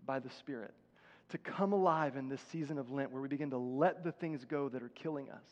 by 0.07 0.21
the 0.21 0.31
Spirit, 0.31 0.73
to 1.31 1.39
come 1.39 1.73
alive 1.73 2.17
in 2.17 2.29
this 2.29 2.41
season 2.53 2.79
of 2.79 2.91
Lent 2.93 3.11
where 3.11 3.21
we 3.21 3.29
begin 3.29 3.51
to 3.51 3.59
let 3.59 4.05
the 4.05 4.13
things 4.13 4.45
go 4.45 4.69
that 4.69 4.85
are 4.85 4.91
killing 4.91 5.29
us. 5.31 5.51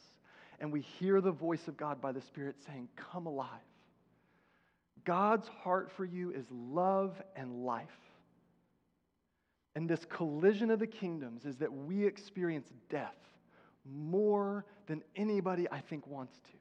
And 0.60 0.72
we 0.72 0.80
hear 0.80 1.20
the 1.20 1.32
voice 1.32 1.66
of 1.66 1.76
God 1.76 2.00
by 2.00 2.12
the 2.12 2.20
Spirit 2.20 2.54
saying, 2.66 2.88
Come 3.12 3.26
alive. 3.26 3.48
God's 5.04 5.48
heart 5.48 5.90
for 5.96 6.04
you 6.04 6.30
is 6.30 6.46
love 6.50 7.20
and 7.34 7.64
life. 7.64 7.88
And 9.78 9.88
this 9.88 10.04
collision 10.06 10.72
of 10.72 10.80
the 10.80 10.88
kingdoms 10.88 11.44
is 11.44 11.54
that 11.58 11.72
we 11.72 12.04
experience 12.04 12.66
death 12.90 13.14
more 13.88 14.64
than 14.88 15.04
anybody 15.14 15.68
I 15.70 15.78
think 15.78 16.04
wants 16.08 16.36
to. 16.36 16.56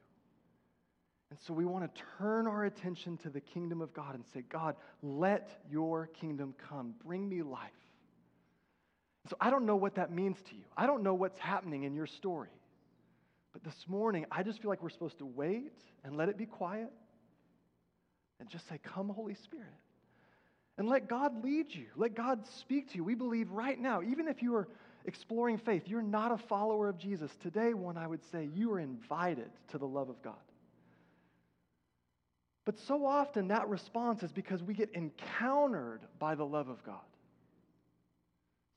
And 1.30 1.38
so 1.40 1.52
we 1.52 1.64
want 1.64 1.92
to 1.92 2.02
turn 2.16 2.46
our 2.46 2.66
attention 2.66 3.16
to 3.16 3.28
the 3.28 3.40
kingdom 3.40 3.82
of 3.82 3.92
God 3.92 4.14
and 4.14 4.24
say, 4.32 4.44
God, 4.48 4.76
let 5.02 5.50
your 5.68 6.06
kingdom 6.06 6.54
come. 6.68 6.94
Bring 7.04 7.28
me 7.28 7.42
life. 7.42 7.72
So 9.28 9.36
I 9.40 9.50
don't 9.50 9.66
know 9.66 9.74
what 9.74 9.96
that 9.96 10.12
means 10.12 10.36
to 10.50 10.54
you. 10.54 10.66
I 10.76 10.86
don't 10.86 11.02
know 11.02 11.14
what's 11.14 11.40
happening 11.40 11.82
in 11.82 11.96
your 11.96 12.06
story. 12.06 12.54
But 13.52 13.64
this 13.64 13.88
morning, 13.88 14.26
I 14.30 14.44
just 14.44 14.62
feel 14.62 14.68
like 14.68 14.80
we're 14.80 14.90
supposed 14.90 15.18
to 15.18 15.26
wait 15.26 15.72
and 16.04 16.16
let 16.16 16.28
it 16.28 16.38
be 16.38 16.46
quiet 16.46 16.92
and 18.38 18.48
just 18.48 18.68
say, 18.68 18.78
Come, 18.80 19.08
Holy 19.08 19.34
Spirit. 19.34 19.74
And 20.78 20.88
let 20.88 21.08
God 21.08 21.44
lead 21.44 21.74
you. 21.74 21.86
Let 21.96 22.14
God 22.14 22.46
speak 22.60 22.90
to 22.90 22.96
you. 22.96 23.04
We 23.04 23.16
believe 23.16 23.50
right 23.50 23.78
now, 23.78 24.00
even 24.00 24.28
if 24.28 24.42
you 24.42 24.54
are 24.54 24.68
exploring 25.04 25.58
faith, 25.58 25.82
you're 25.86 26.00
not 26.02 26.30
a 26.30 26.38
follower 26.38 26.88
of 26.88 26.96
Jesus. 26.96 27.32
Today, 27.42 27.74
one, 27.74 27.96
I 27.96 28.06
would 28.06 28.22
say, 28.30 28.48
you 28.54 28.72
are 28.72 28.78
invited 28.78 29.50
to 29.72 29.78
the 29.78 29.86
love 29.86 30.08
of 30.08 30.22
God. 30.22 30.34
But 32.64 32.78
so 32.78 33.04
often 33.06 33.48
that 33.48 33.68
response 33.68 34.22
is 34.22 34.30
because 34.30 34.62
we 34.62 34.74
get 34.74 34.90
encountered 34.94 36.02
by 36.20 36.36
the 36.36 36.44
love 36.44 36.68
of 36.68 36.84
God. 36.84 37.00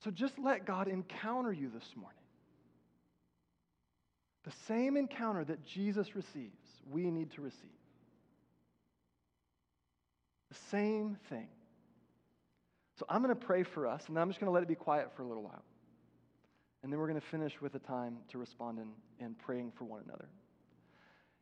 So 0.02 0.10
just 0.10 0.36
let 0.38 0.66
God 0.66 0.88
encounter 0.88 1.52
you 1.52 1.70
this 1.72 1.88
morning. 1.94 2.18
The 4.44 4.52
same 4.66 4.96
encounter 4.96 5.44
that 5.44 5.64
Jesus 5.64 6.16
receives, 6.16 6.66
we 6.90 7.10
need 7.10 7.30
to 7.32 7.42
receive. 7.42 7.60
The 10.50 10.58
same 10.70 11.16
thing. 11.28 11.46
So 12.98 13.06
I'm 13.08 13.22
going 13.22 13.34
to 13.34 13.46
pray 13.46 13.62
for 13.62 13.86
us, 13.86 14.02
and 14.08 14.18
I'm 14.18 14.28
just 14.28 14.40
going 14.40 14.48
to 14.48 14.52
let 14.52 14.62
it 14.62 14.68
be 14.68 14.74
quiet 14.74 15.10
for 15.16 15.22
a 15.22 15.26
little 15.26 15.42
while. 15.42 15.62
And 16.82 16.92
then 16.92 16.98
we're 16.98 17.08
going 17.08 17.20
to 17.20 17.26
finish 17.26 17.60
with 17.60 17.74
a 17.74 17.78
time 17.78 18.18
to 18.30 18.38
respond 18.38 18.78
in, 18.78 19.24
in 19.24 19.34
praying 19.34 19.72
for 19.78 19.84
one 19.84 20.00
another. 20.04 20.28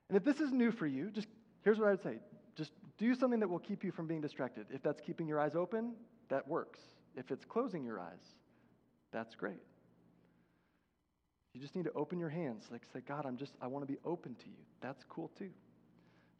And 0.08 0.16
if 0.16 0.24
this 0.24 0.40
is 0.40 0.52
new 0.52 0.70
for 0.70 0.86
you, 0.86 1.10
just 1.10 1.28
here's 1.64 1.78
what 1.78 1.88
I 1.88 1.90
would 1.92 2.02
say 2.02 2.18
just 2.56 2.72
do 2.98 3.14
something 3.14 3.40
that 3.40 3.48
will 3.48 3.58
keep 3.58 3.82
you 3.82 3.90
from 3.90 4.06
being 4.06 4.20
distracted. 4.20 4.66
If 4.70 4.82
that's 4.82 5.00
keeping 5.00 5.26
your 5.26 5.40
eyes 5.40 5.54
open, 5.54 5.94
that 6.28 6.46
works. 6.46 6.80
If 7.16 7.30
it's 7.30 7.44
closing 7.44 7.84
your 7.84 8.00
eyes, 8.00 8.34
that's 9.12 9.34
great. 9.34 9.62
You 11.54 11.60
just 11.60 11.74
need 11.74 11.84
to 11.84 11.92
open 11.92 12.18
your 12.18 12.28
hands. 12.28 12.64
Like 12.70 12.82
say, 12.92 13.00
God, 13.00 13.24
I'm 13.26 13.36
just, 13.36 13.52
I 13.60 13.66
want 13.66 13.86
to 13.86 13.92
be 13.92 13.98
open 14.04 14.34
to 14.36 14.46
you. 14.46 14.62
That's 14.80 15.04
cool 15.08 15.30
too. 15.38 15.50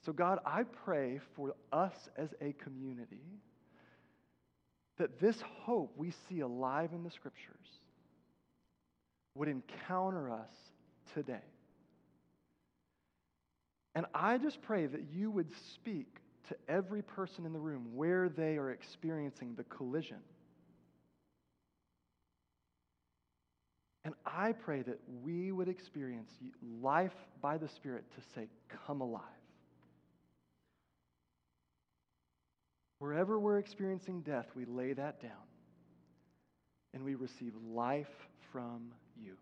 So, 0.04 0.12
God, 0.12 0.38
I 0.46 0.62
pray 0.62 1.20
for 1.34 1.54
us 1.72 2.08
as 2.16 2.30
a 2.40 2.52
community 2.54 3.22
that 5.00 5.18
this 5.18 5.36
hope 5.62 5.94
we 5.96 6.12
see 6.28 6.40
alive 6.40 6.90
in 6.92 7.02
the 7.02 7.10
scriptures 7.10 7.56
would 9.34 9.48
encounter 9.48 10.30
us 10.30 10.50
today. 11.14 11.40
And 13.94 14.04
I 14.14 14.36
just 14.36 14.60
pray 14.60 14.86
that 14.86 15.04
you 15.10 15.30
would 15.30 15.48
speak 15.74 16.18
to 16.48 16.56
every 16.68 17.00
person 17.00 17.46
in 17.46 17.54
the 17.54 17.58
room 17.58 17.86
where 17.94 18.28
they 18.28 18.58
are 18.58 18.70
experiencing 18.70 19.54
the 19.56 19.64
collision. 19.64 20.18
And 24.04 24.12
I 24.26 24.52
pray 24.52 24.82
that 24.82 25.00
we 25.22 25.50
would 25.50 25.68
experience 25.68 26.30
life 26.82 27.16
by 27.40 27.56
the 27.56 27.68
Spirit 27.68 28.04
to 28.16 28.20
say, 28.34 28.48
Come 28.86 29.00
alive. 29.00 29.22
Wherever 33.00 33.40
we're 33.40 33.58
experiencing 33.58 34.20
death, 34.20 34.46
we 34.54 34.66
lay 34.66 34.92
that 34.92 35.20
down 35.20 35.32
and 36.92 37.02
we 37.02 37.14
receive 37.14 37.54
life 37.66 38.28
from 38.52 38.92
you. 39.16 39.36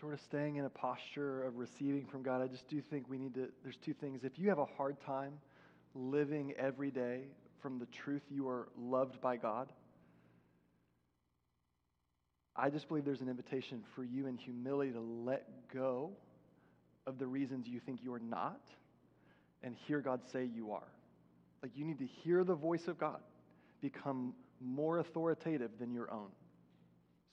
Sort 0.00 0.14
of 0.14 0.20
staying 0.20 0.56
in 0.56 0.64
a 0.64 0.70
posture 0.70 1.44
of 1.44 1.56
receiving 1.56 2.06
from 2.06 2.22
God, 2.22 2.42
I 2.42 2.46
just 2.46 2.66
do 2.68 2.80
think 2.80 3.08
we 3.08 3.18
need 3.18 3.34
to, 3.34 3.48
there's 3.62 3.76
two 3.84 3.92
things. 3.92 4.20
If 4.24 4.38
you 4.38 4.48
have 4.48 4.58
a 4.58 4.64
hard 4.64 4.96
time 5.04 5.34
living 5.94 6.54
every 6.58 6.90
day 6.90 7.24
from 7.60 7.78
the 7.78 7.86
truth 7.86 8.22
you 8.30 8.48
are 8.48 8.68
loved 8.78 9.20
by 9.20 9.36
God, 9.36 9.72
I 12.56 12.70
just 12.70 12.88
believe 12.88 13.04
there's 13.04 13.20
an 13.20 13.28
invitation 13.28 13.82
for 13.94 14.02
you 14.02 14.26
in 14.26 14.36
humility 14.36 14.92
to 14.92 15.00
let 15.00 15.46
go 15.72 16.10
of 17.06 17.18
the 17.18 17.26
reasons 17.26 17.66
you 17.66 17.80
think 17.80 18.00
you're 18.02 18.18
not 18.18 18.60
and 19.62 19.74
hear 19.86 20.00
God 20.00 20.20
say 20.32 20.44
you 20.44 20.72
are. 20.72 20.88
Like 21.62 21.72
you 21.74 21.84
need 21.84 21.98
to 21.98 22.06
hear 22.06 22.44
the 22.44 22.54
voice 22.54 22.88
of 22.88 22.98
God 22.98 23.20
become 23.82 24.34
more 24.60 24.98
authoritative 24.98 25.70
than 25.78 25.92
your 25.92 26.10
own. 26.10 26.28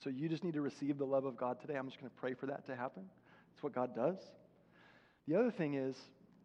So 0.02 0.10
you 0.10 0.28
just 0.28 0.44
need 0.44 0.54
to 0.54 0.60
receive 0.60 0.98
the 0.98 1.04
love 1.04 1.24
of 1.24 1.36
God 1.36 1.60
today. 1.60 1.74
I'm 1.74 1.86
just 1.86 1.98
going 2.00 2.10
to 2.10 2.16
pray 2.16 2.34
for 2.34 2.46
that 2.46 2.66
to 2.66 2.76
happen. 2.76 3.04
That's 3.50 3.62
what 3.62 3.74
God 3.74 3.94
does. 3.94 4.16
The 5.26 5.36
other 5.36 5.50
thing 5.50 5.74
is, 5.74 5.96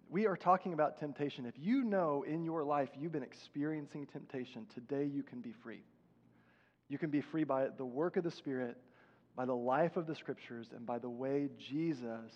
we 0.10 0.26
are 0.28 0.36
talking 0.36 0.74
about 0.74 1.00
temptation. 1.00 1.46
If 1.46 1.56
you 1.58 1.84
know 1.84 2.24
in 2.28 2.44
your 2.44 2.64
life 2.64 2.90
you've 3.00 3.12
been 3.12 3.24
experiencing 3.24 4.08
temptation, 4.08 4.66
today 4.74 5.06
you 5.06 5.24
can 5.24 5.40
be 5.40 5.54
free. 5.64 5.84
You 6.90 6.98
can 6.98 7.10
be 7.10 7.22
free 7.22 7.44
by 7.44 7.68
the 7.78 7.86
work 7.86 8.18
of 8.18 8.24
the 8.24 8.32
Spirit, 8.32 8.78
by 9.36 9.46
the 9.46 9.56
life 9.56 9.98
of 9.98 10.06
the 10.06 10.16
Scriptures, 10.16 10.68
and 10.76 10.86
by 10.86 11.00
the 11.00 11.10
way 11.10 11.50
Jesus 11.58 12.32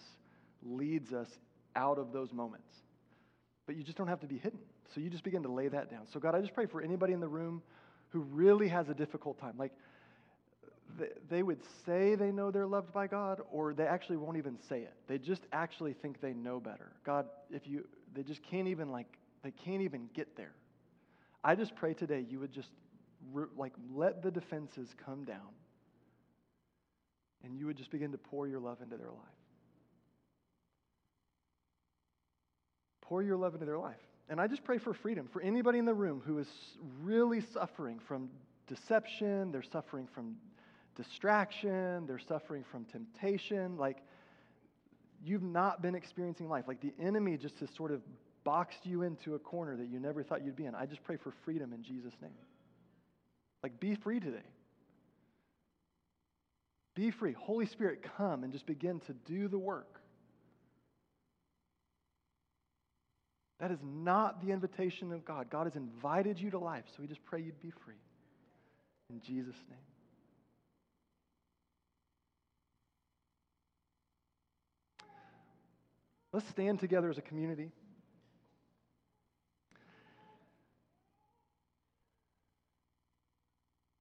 leads 0.64 1.14
us 1.14 1.30
out 1.76 2.00
of 2.00 2.12
those 2.12 2.32
moments. 2.32 2.74
But 3.66 3.76
you 3.76 3.84
just 3.84 3.98
don't 3.98 4.08
have 4.08 4.22
to 4.22 4.28
be 4.28 4.38
hidden. 4.38 4.60
So 4.96 5.02
you 5.02 5.10
just 5.10 5.24
begin 5.24 5.44
to 5.44 5.52
lay 5.52 5.68
that 5.68 5.92
down. 5.92 6.08
So, 6.12 6.20
God, 6.20 6.34
I 6.34 6.42
just 6.42 6.54
pray 6.54 6.66
for 6.66 6.82
anybody 6.82 7.14
in 7.14 7.20
the 7.20 7.28
room 7.28 7.62
who 8.10 8.22
really 8.22 8.70
has 8.70 8.88
a 8.90 8.94
difficult 8.94 9.40
time. 9.40 9.54
Like, 9.58 9.74
they 11.30 11.44
would 11.44 11.60
say 11.86 12.16
they 12.16 12.32
know 12.32 12.52
they're 12.52 12.68
loved 12.68 12.94
by 12.94 13.08
God, 13.08 13.42
or 13.52 13.74
they 13.74 13.86
actually 13.86 14.18
won't 14.18 14.38
even 14.38 14.58
say 14.68 14.82
it. 14.82 14.94
They 15.08 15.18
just 15.18 15.42
actually 15.52 15.94
think 15.94 16.22
they 16.22 16.34
know 16.34 16.60
better. 16.60 16.92
God, 17.06 17.28
if 17.52 17.68
you, 17.68 17.88
they 18.14 18.24
just 18.24 18.42
can't 18.44 18.68
even 18.68 18.92
like, 18.92 19.08
they 19.44 19.52
can't 19.52 19.82
even 19.82 20.10
get 20.14 20.36
there. 20.36 20.54
I 21.44 21.56
just 21.56 21.76
pray 21.76 21.94
today 21.94 22.26
you 22.30 22.40
would 22.40 22.52
just 22.52 22.70
like 23.56 23.74
let 23.94 24.22
the 24.22 24.32
defenses 24.32 24.90
come 25.06 25.24
down, 25.24 25.54
and 27.44 27.56
you 27.58 27.66
would 27.68 27.78
just 27.78 27.92
begin 27.92 28.12
to 28.12 28.18
pour 28.18 28.48
your 28.48 28.60
love 28.60 28.82
into 28.82 28.98
their 28.98 29.12
life. 29.12 29.18
Pour 33.02 33.24
your 33.24 33.38
love 33.38 33.54
into 33.54 33.66
their 33.66 33.78
life. 33.78 33.96
And 34.30 34.42
I 34.42 34.48
just 34.48 34.64
pray 34.66 34.78
for 34.78 34.94
freedom 34.94 35.30
for 35.32 35.42
anybody 35.42 35.80
in 35.80 35.86
the 35.86 35.94
room 35.94 36.22
who 36.26 36.40
is 36.40 36.48
really 37.02 37.42
suffering 37.54 38.00
from 38.00 38.30
deception, 38.68 39.52
they're 39.52 39.64
suffering 39.64 40.08
from 40.14 40.36
distraction, 40.98 42.06
they're 42.08 42.20
suffering 42.20 42.66
from 42.70 42.84
temptation. 42.86 43.78
Like, 43.78 44.00
you've 45.24 45.44
not 45.44 45.82
been 45.82 45.96
experiencing 45.96 46.50
life. 46.50 46.66
Like, 46.68 46.82
the 46.82 46.94
enemy 47.00 47.38
just 47.38 47.58
has 47.60 47.70
sort 47.78 47.92
of 47.92 48.02
boxed 48.44 48.86
you 48.86 49.04
into 49.04 49.36
a 49.36 49.40
corner 49.40 49.78
that 49.78 49.88
you 49.88 50.00
never 50.00 50.24
thought 50.24 50.44
you'd 50.44 50.56
be 50.56 50.66
in. 50.66 50.76
I 50.76 50.86
just 50.86 51.04
pray 51.04 51.18
for 51.18 51.32
freedom 51.46 51.72
in 51.74 51.84
Jesus' 51.84 52.14
name. 52.22 52.32
Like, 53.64 53.80
be 53.80 53.96
free 53.96 54.20
today. 54.20 54.46
Be 56.96 57.12
free. 57.12 57.34
Holy 57.34 57.68
Spirit, 57.68 58.04
come 58.18 58.44
and 58.44 58.52
just 58.52 58.66
begin 58.66 59.00
to 59.02 59.14
do 59.26 59.48
the 59.48 59.60
work. 59.60 60.02
That 63.60 63.72
is 63.72 63.80
not 63.84 64.46
the 64.46 64.52
invitation 64.52 65.12
of 65.12 65.26
God. 65.26 65.50
God 65.50 65.66
has 65.66 65.76
invited 65.76 66.40
you 66.40 66.52
to 66.52 66.60
life, 66.60 66.84
so 66.88 67.02
we 67.02 67.08
just 67.08 67.24
pray 67.26 67.42
you'd 67.42 67.60
be 67.62 67.72
free. 67.86 67.96
In 69.10 69.22
Jesus' 69.22 69.56
name. 69.70 69.80
Let's 76.38 76.50
stand 76.50 76.80
together 76.80 77.10
as 77.10 77.18
a 77.18 77.22
community. 77.24 77.72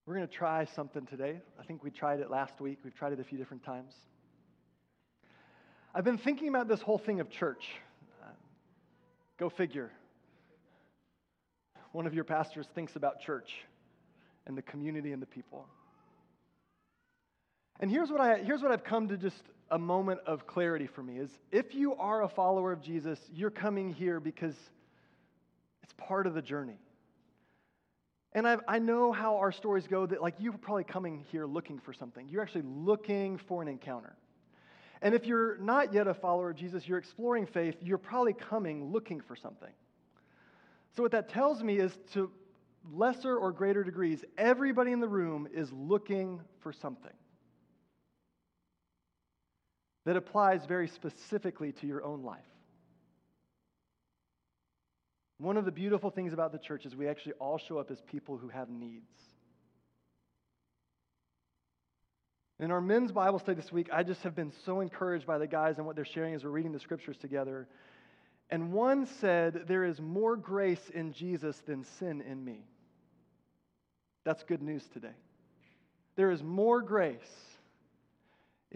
We're 0.04 0.16
going 0.16 0.28
to 0.28 0.34
try 0.34 0.66
something 0.66 1.06
today. 1.06 1.40
I 1.58 1.62
think 1.62 1.82
we 1.82 1.90
tried 1.90 2.20
it 2.20 2.30
last 2.30 2.60
week. 2.60 2.80
We've 2.84 2.94
tried 2.94 3.14
it 3.14 3.20
a 3.20 3.24
few 3.24 3.38
different 3.38 3.64
times. 3.64 3.94
I've 5.94 6.04
been 6.04 6.18
thinking 6.18 6.48
about 6.48 6.68
this 6.68 6.82
whole 6.82 6.98
thing 6.98 7.20
of 7.20 7.30
church. 7.30 7.70
Uh, 8.22 8.26
go 9.38 9.48
figure. 9.48 9.90
One 11.92 12.06
of 12.06 12.12
your 12.12 12.24
pastors 12.24 12.66
thinks 12.74 12.96
about 12.96 13.22
church 13.22 13.50
and 14.46 14.58
the 14.58 14.62
community 14.62 15.12
and 15.12 15.22
the 15.22 15.26
people. 15.26 15.66
And 17.80 17.90
here's 17.90 18.10
what, 18.10 18.20
I, 18.20 18.42
here's 18.42 18.60
what 18.60 18.72
I've 18.72 18.84
come 18.84 19.08
to 19.08 19.16
just 19.16 19.42
a 19.70 19.78
moment 19.78 20.20
of 20.26 20.46
clarity 20.46 20.86
for 20.86 21.02
me 21.02 21.18
is 21.18 21.30
if 21.50 21.74
you 21.74 21.94
are 21.96 22.22
a 22.22 22.28
follower 22.28 22.72
of 22.72 22.80
Jesus, 22.80 23.18
you're 23.32 23.50
coming 23.50 23.92
here 23.92 24.20
because 24.20 24.54
it's 25.82 25.92
part 25.96 26.26
of 26.26 26.34
the 26.34 26.42
journey. 26.42 26.78
And 28.32 28.46
I've, 28.46 28.60
i 28.68 28.78
know 28.78 29.12
how 29.12 29.36
our 29.36 29.50
stories 29.50 29.86
go 29.86 30.04
that, 30.06 30.20
like, 30.20 30.34
you're 30.38 30.52
probably 30.52 30.84
coming 30.84 31.24
here 31.30 31.46
looking 31.46 31.78
for 31.78 31.92
something. 31.92 32.28
You're 32.28 32.42
actually 32.42 32.64
looking 32.66 33.38
for 33.38 33.62
an 33.62 33.68
encounter. 33.68 34.14
And 35.02 35.14
if 35.14 35.26
you're 35.26 35.58
not 35.58 35.92
yet 35.92 36.06
a 36.06 36.14
follower 36.14 36.50
of 36.50 36.56
Jesus, 36.56 36.86
you're 36.86 36.98
exploring 36.98 37.46
faith, 37.46 37.76
you're 37.80 37.98
probably 37.98 38.34
coming 38.34 38.92
looking 38.92 39.20
for 39.20 39.36
something. 39.36 39.72
So, 40.96 41.02
what 41.02 41.12
that 41.12 41.28
tells 41.28 41.62
me 41.62 41.78
is 41.78 41.92
to 42.12 42.30
lesser 42.92 43.36
or 43.36 43.52
greater 43.52 43.84
degrees, 43.84 44.24
everybody 44.38 44.92
in 44.92 45.00
the 45.00 45.08
room 45.08 45.48
is 45.52 45.72
looking 45.72 46.40
for 46.60 46.72
something 46.72 47.12
that 50.06 50.16
applies 50.16 50.64
very 50.66 50.88
specifically 50.88 51.72
to 51.72 51.86
your 51.86 52.02
own 52.04 52.22
life. 52.22 52.38
One 55.38 55.56
of 55.56 55.66
the 55.66 55.72
beautiful 55.72 56.10
things 56.10 56.32
about 56.32 56.52
the 56.52 56.58
church 56.58 56.86
is 56.86 56.96
we 56.96 57.08
actually 57.08 57.34
all 57.34 57.58
show 57.58 57.78
up 57.78 57.90
as 57.90 58.00
people 58.00 58.38
who 58.38 58.48
have 58.48 58.70
needs. 58.70 59.10
In 62.58 62.70
our 62.70 62.80
men's 62.80 63.12
Bible 63.12 63.38
study 63.38 63.60
this 63.60 63.70
week, 63.70 63.88
I 63.92 64.02
just 64.02 64.22
have 64.22 64.34
been 64.34 64.52
so 64.64 64.80
encouraged 64.80 65.26
by 65.26 65.38
the 65.38 65.46
guys 65.46 65.76
and 65.76 65.86
what 65.86 65.96
they're 65.96 66.06
sharing 66.06 66.34
as 66.34 66.42
we're 66.42 66.50
reading 66.50 66.72
the 66.72 66.80
scriptures 66.80 67.18
together. 67.18 67.68
And 68.48 68.72
one 68.72 69.06
said, 69.20 69.64
There 69.66 69.84
is 69.84 70.00
more 70.00 70.36
grace 70.36 70.88
in 70.94 71.12
Jesus 71.12 71.60
than 71.66 71.84
sin 71.98 72.22
in 72.22 72.42
me. 72.42 72.64
That's 74.24 74.44
good 74.44 74.62
news 74.62 74.84
today. 74.94 75.16
There 76.14 76.30
is 76.30 76.42
more 76.42 76.80
grace 76.80 77.18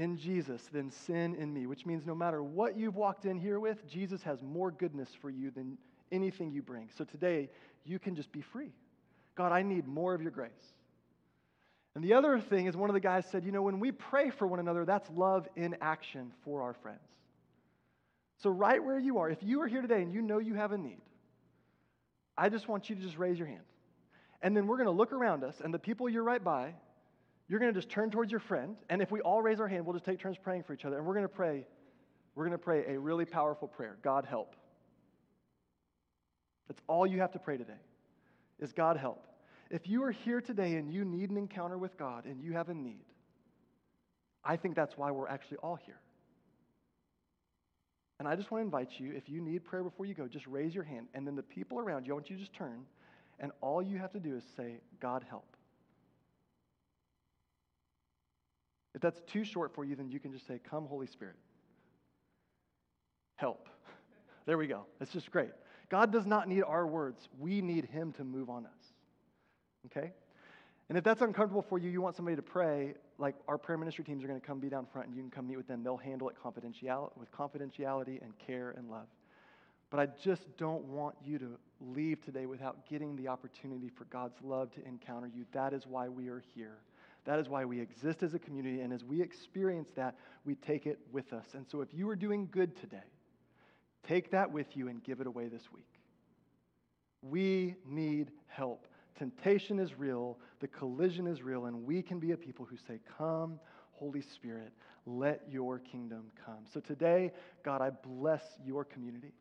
in 0.00 0.16
Jesus 0.16 0.62
than 0.72 0.90
sin 0.90 1.34
in 1.34 1.52
me, 1.52 1.66
which 1.66 1.84
means 1.84 2.06
no 2.06 2.14
matter 2.14 2.42
what 2.42 2.74
you've 2.74 2.96
walked 2.96 3.26
in 3.26 3.36
here 3.36 3.60
with, 3.60 3.86
Jesus 3.86 4.22
has 4.22 4.42
more 4.42 4.70
goodness 4.70 5.10
for 5.20 5.28
you 5.28 5.50
than 5.50 5.76
anything 6.10 6.50
you 6.50 6.62
bring. 6.62 6.88
So 6.96 7.04
today, 7.04 7.50
you 7.84 7.98
can 7.98 8.16
just 8.16 8.32
be 8.32 8.40
free. 8.40 8.72
God, 9.34 9.52
I 9.52 9.60
need 9.62 9.86
more 9.86 10.14
of 10.14 10.22
your 10.22 10.30
grace. 10.30 10.50
And 11.94 12.02
the 12.02 12.14
other 12.14 12.40
thing 12.40 12.64
is, 12.64 12.78
one 12.78 12.88
of 12.88 12.94
the 12.94 13.00
guys 13.00 13.26
said, 13.26 13.44
you 13.44 13.52
know, 13.52 13.60
when 13.60 13.78
we 13.78 13.92
pray 13.92 14.30
for 14.30 14.46
one 14.46 14.58
another, 14.58 14.86
that's 14.86 15.10
love 15.10 15.46
in 15.54 15.76
action 15.82 16.32
for 16.44 16.62
our 16.62 16.72
friends. 16.72 16.98
So, 18.38 18.48
right 18.48 18.82
where 18.82 18.98
you 18.98 19.18
are, 19.18 19.28
if 19.28 19.42
you 19.42 19.60
are 19.60 19.66
here 19.66 19.82
today 19.82 20.00
and 20.00 20.14
you 20.14 20.22
know 20.22 20.38
you 20.38 20.54
have 20.54 20.72
a 20.72 20.78
need, 20.78 21.02
I 22.38 22.48
just 22.48 22.68
want 22.68 22.88
you 22.88 22.96
to 22.96 23.02
just 23.02 23.18
raise 23.18 23.38
your 23.38 23.48
hand. 23.48 23.64
And 24.40 24.56
then 24.56 24.66
we're 24.66 24.78
going 24.78 24.86
to 24.86 24.92
look 24.92 25.12
around 25.12 25.44
us, 25.44 25.60
and 25.62 25.74
the 25.74 25.78
people 25.78 26.08
you're 26.08 26.22
right 26.22 26.42
by, 26.42 26.72
you're 27.50 27.58
going 27.58 27.74
to 27.74 27.78
just 27.78 27.90
turn 27.90 28.12
towards 28.12 28.30
your 28.30 28.38
friend. 28.38 28.76
And 28.88 29.02
if 29.02 29.10
we 29.10 29.20
all 29.22 29.42
raise 29.42 29.58
our 29.58 29.66
hand, 29.66 29.84
we'll 29.84 29.94
just 29.94 30.04
take 30.04 30.20
turns 30.20 30.38
praying 30.38 30.62
for 30.62 30.72
each 30.72 30.84
other. 30.84 30.98
And 30.98 31.04
we're 31.04 31.14
going 31.14 31.24
to 31.24 31.28
pray, 31.28 31.66
we're 32.36 32.44
going 32.44 32.56
to 32.56 32.62
pray 32.62 32.84
a 32.86 32.96
really 32.96 33.24
powerful 33.24 33.66
prayer 33.66 33.96
God 34.04 34.24
help. 34.24 34.54
That's 36.68 36.80
all 36.86 37.04
you 37.04 37.18
have 37.18 37.32
to 37.32 37.40
pray 37.40 37.56
today, 37.56 37.80
is 38.60 38.72
God 38.72 38.96
help. 38.96 39.26
If 39.68 39.88
you 39.88 40.04
are 40.04 40.12
here 40.12 40.40
today 40.40 40.76
and 40.76 40.92
you 40.92 41.04
need 41.04 41.30
an 41.30 41.36
encounter 41.36 41.76
with 41.76 41.98
God 41.98 42.24
and 42.24 42.40
you 42.40 42.52
have 42.52 42.68
a 42.68 42.74
need, 42.74 43.04
I 44.44 44.56
think 44.56 44.76
that's 44.76 44.96
why 44.96 45.10
we're 45.10 45.28
actually 45.28 45.56
all 45.56 45.74
here. 45.74 45.98
And 48.20 48.28
I 48.28 48.36
just 48.36 48.52
want 48.52 48.62
to 48.62 48.64
invite 48.66 49.00
you, 49.00 49.12
if 49.16 49.28
you 49.28 49.40
need 49.40 49.64
prayer 49.64 49.82
before 49.82 50.06
you 50.06 50.14
go, 50.14 50.28
just 50.28 50.46
raise 50.46 50.72
your 50.72 50.84
hand. 50.84 51.08
And 51.14 51.26
then 51.26 51.34
the 51.34 51.42
people 51.42 51.80
around 51.80 52.06
you, 52.06 52.12
I 52.12 52.14
want 52.14 52.30
you 52.30 52.36
to 52.36 52.42
just 52.42 52.52
turn, 52.52 52.84
and 53.40 53.50
all 53.60 53.82
you 53.82 53.98
have 53.98 54.12
to 54.12 54.20
do 54.20 54.36
is 54.36 54.44
say, 54.56 54.76
God 55.00 55.24
help. 55.28 55.56
If 58.94 59.00
that's 59.00 59.20
too 59.26 59.44
short 59.44 59.74
for 59.74 59.84
you, 59.84 59.94
then 59.94 60.08
you 60.08 60.18
can 60.18 60.32
just 60.32 60.46
say, 60.46 60.60
Come, 60.68 60.86
Holy 60.86 61.06
Spirit. 61.06 61.36
Help. 63.36 63.68
There 64.46 64.56
we 64.56 64.66
go. 64.66 64.86
That's 64.98 65.12
just 65.12 65.30
great. 65.30 65.50
God 65.90 66.10
does 66.10 66.26
not 66.26 66.48
need 66.48 66.62
our 66.62 66.86
words, 66.86 67.28
we 67.38 67.60
need 67.60 67.84
Him 67.84 68.12
to 68.14 68.24
move 68.24 68.48
on 68.48 68.64
us. 68.64 68.92
Okay? 69.86 70.12
And 70.88 70.98
if 70.98 71.04
that's 71.04 71.20
uncomfortable 71.20 71.62
for 71.62 71.78
you, 71.78 71.88
you 71.88 72.02
want 72.02 72.16
somebody 72.16 72.34
to 72.34 72.42
pray, 72.42 72.94
like 73.16 73.36
our 73.46 73.56
prayer 73.56 73.78
ministry 73.78 74.04
teams 74.04 74.24
are 74.24 74.26
going 74.26 74.40
to 74.40 74.44
come 74.44 74.58
be 74.58 74.68
down 74.68 74.86
front 74.92 75.06
and 75.06 75.16
you 75.16 75.22
can 75.22 75.30
come 75.30 75.46
meet 75.46 75.56
with 75.56 75.68
them. 75.68 75.84
They'll 75.84 75.96
handle 75.96 76.28
it 76.28 76.36
confidential, 76.42 77.12
with 77.16 77.30
confidentiality 77.30 78.20
and 78.22 78.36
care 78.44 78.74
and 78.76 78.90
love. 78.90 79.06
But 79.90 80.00
I 80.00 80.08
just 80.22 80.42
don't 80.56 80.84
want 80.84 81.14
you 81.24 81.38
to 81.38 81.58
leave 81.80 82.24
today 82.24 82.46
without 82.46 82.88
getting 82.88 83.14
the 83.14 83.28
opportunity 83.28 83.88
for 83.88 84.04
God's 84.06 84.36
love 84.42 84.72
to 84.74 84.84
encounter 84.84 85.28
you. 85.28 85.44
That 85.52 85.72
is 85.72 85.86
why 85.86 86.08
we 86.08 86.28
are 86.28 86.42
here. 86.54 86.78
That 87.24 87.38
is 87.38 87.48
why 87.48 87.64
we 87.64 87.80
exist 87.80 88.22
as 88.22 88.34
a 88.34 88.38
community. 88.38 88.80
And 88.80 88.92
as 88.92 89.04
we 89.04 89.20
experience 89.20 89.90
that, 89.96 90.16
we 90.44 90.54
take 90.54 90.86
it 90.86 90.98
with 91.12 91.32
us. 91.32 91.46
And 91.54 91.66
so 91.70 91.80
if 91.80 91.92
you 91.92 92.08
are 92.10 92.16
doing 92.16 92.48
good 92.50 92.76
today, 92.80 93.04
take 94.06 94.30
that 94.30 94.50
with 94.50 94.76
you 94.76 94.88
and 94.88 95.02
give 95.02 95.20
it 95.20 95.26
away 95.26 95.48
this 95.48 95.72
week. 95.72 95.86
We 97.22 97.74
need 97.86 98.30
help. 98.46 98.86
Temptation 99.18 99.78
is 99.78 99.98
real, 99.98 100.38
the 100.60 100.68
collision 100.68 101.26
is 101.26 101.42
real, 101.42 101.66
and 101.66 101.84
we 101.84 102.00
can 102.00 102.18
be 102.18 102.32
a 102.32 102.36
people 102.36 102.64
who 102.64 102.76
say, 102.88 103.00
Come, 103.18 103.60
Holy 103.92 104.22
Spirit, 104.22 104.72
let 105.04 105.42
your 105.50 105.78
kingdom 105.78 106.24
come. 106.46 106.64
So 106.72 106.80
today, 106.80 107.32
God, 107.62 107.82
I 107.82 107.90
bless 107.90 108.42
your 108.64 108.84
community. 108.84 109.32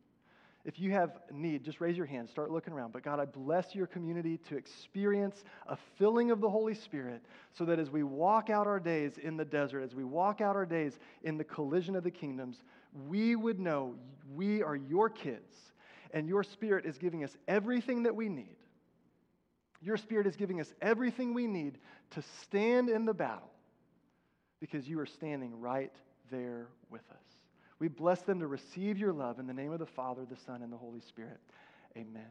If 0.65 0.79
you 0.79 0.91
have 0.91 1.11
need, 1.31 1.63
just 1.63 1.79
raise 1.79 1.95
your 1.95 2.05
hand, 2.05 2.29
start 2.29 2.51
looking 2.51 2.73
around. 2.73 2.91
But 2.91 3.03
God, 3.03 3.19
I 3.19 3.25
bless 3.25 3.73
your 3.73 3.87
community 3.87 4.37
to 4.49 4.57
experience 4.57 5.43
a 5.67 5.77
filling 5.97 6.31
of 6.31 6.41
the 6.41 6.49
Holy 6.49 6.75
Spirit 6.75 7.21
so 7.53 7.65
that 7.65 7.79
as 7.79 7.89
we 7.89 8.03
walk 8.03 8.49
out 8.49 8.67
our 8.67 8.79
days 8.79 9.17
in 9.17 9.37
the 9.37 9.45
desert, 9.45 9.81
as 9.81 9.95
we 9.95 10.03
walk 10.03 10.41
out 10.41 10.55
our 10.55 10.65
days 10.65 10.99
in 11.23 11.37
the 11.37 11.43
collision 11.43 11.95
of 11.95 12.03
the 12.03 12.11
kingdoms, 12.11 12.63
we 13.07 13.35
would 13.35 13.59
know 13.59 13.95
we 14.35 14.61
are 14.61 14.75
your 14.75 15.09
kids 15.09 15.55
and 16.11 16.27
your 16.27 16.43
Spirit 16.43 16.85
is 16.85 16.97
giving 16.97 17.23
us 17.23 17.37
everything 17.47 18.03
that 18.03 18.15
we 18.15 18.27
need 18.27 18.57
your 19.81 19.97
Spirit 19.97 20.27
is 20.27 20.35
giving 20.35 20.59
us 20.59 20.73
everything 20.81 21.33
we 21.33 21.47
need 21.47 21.77
to 22.11 22.21
stand 22.41 22.89
in 22.89 23.05
the 23.05 23.13
battle 23.13 23.51
because 24.59 24.87
you 24.87 24.99
are 24.99 25.05
standing 25.05 25.59
right 25.59 25.93
there 26.31 26.67
with 26.89 27.03
us. 27.11 27.28
We 27.79 27.87
bless 27.87 28.21
them 28.21 28.39
to 28.39 28.47
receive 28.47 28.97
your 28.97 29.13
love 29.13 29.39
in 29.39 29.47
the 29.47 29.53
name 29.53 29.71
of 29.71 29.79
the 29.79 29.85
Father, 29.85 30.25
the 30.25 30.37
Son, 30.45 30.61
and 30.61 30.71
the 30.71 30.77
Holy 30.77 31.01
Spirit. 31.01 31.39
Amen. 31.95 32.27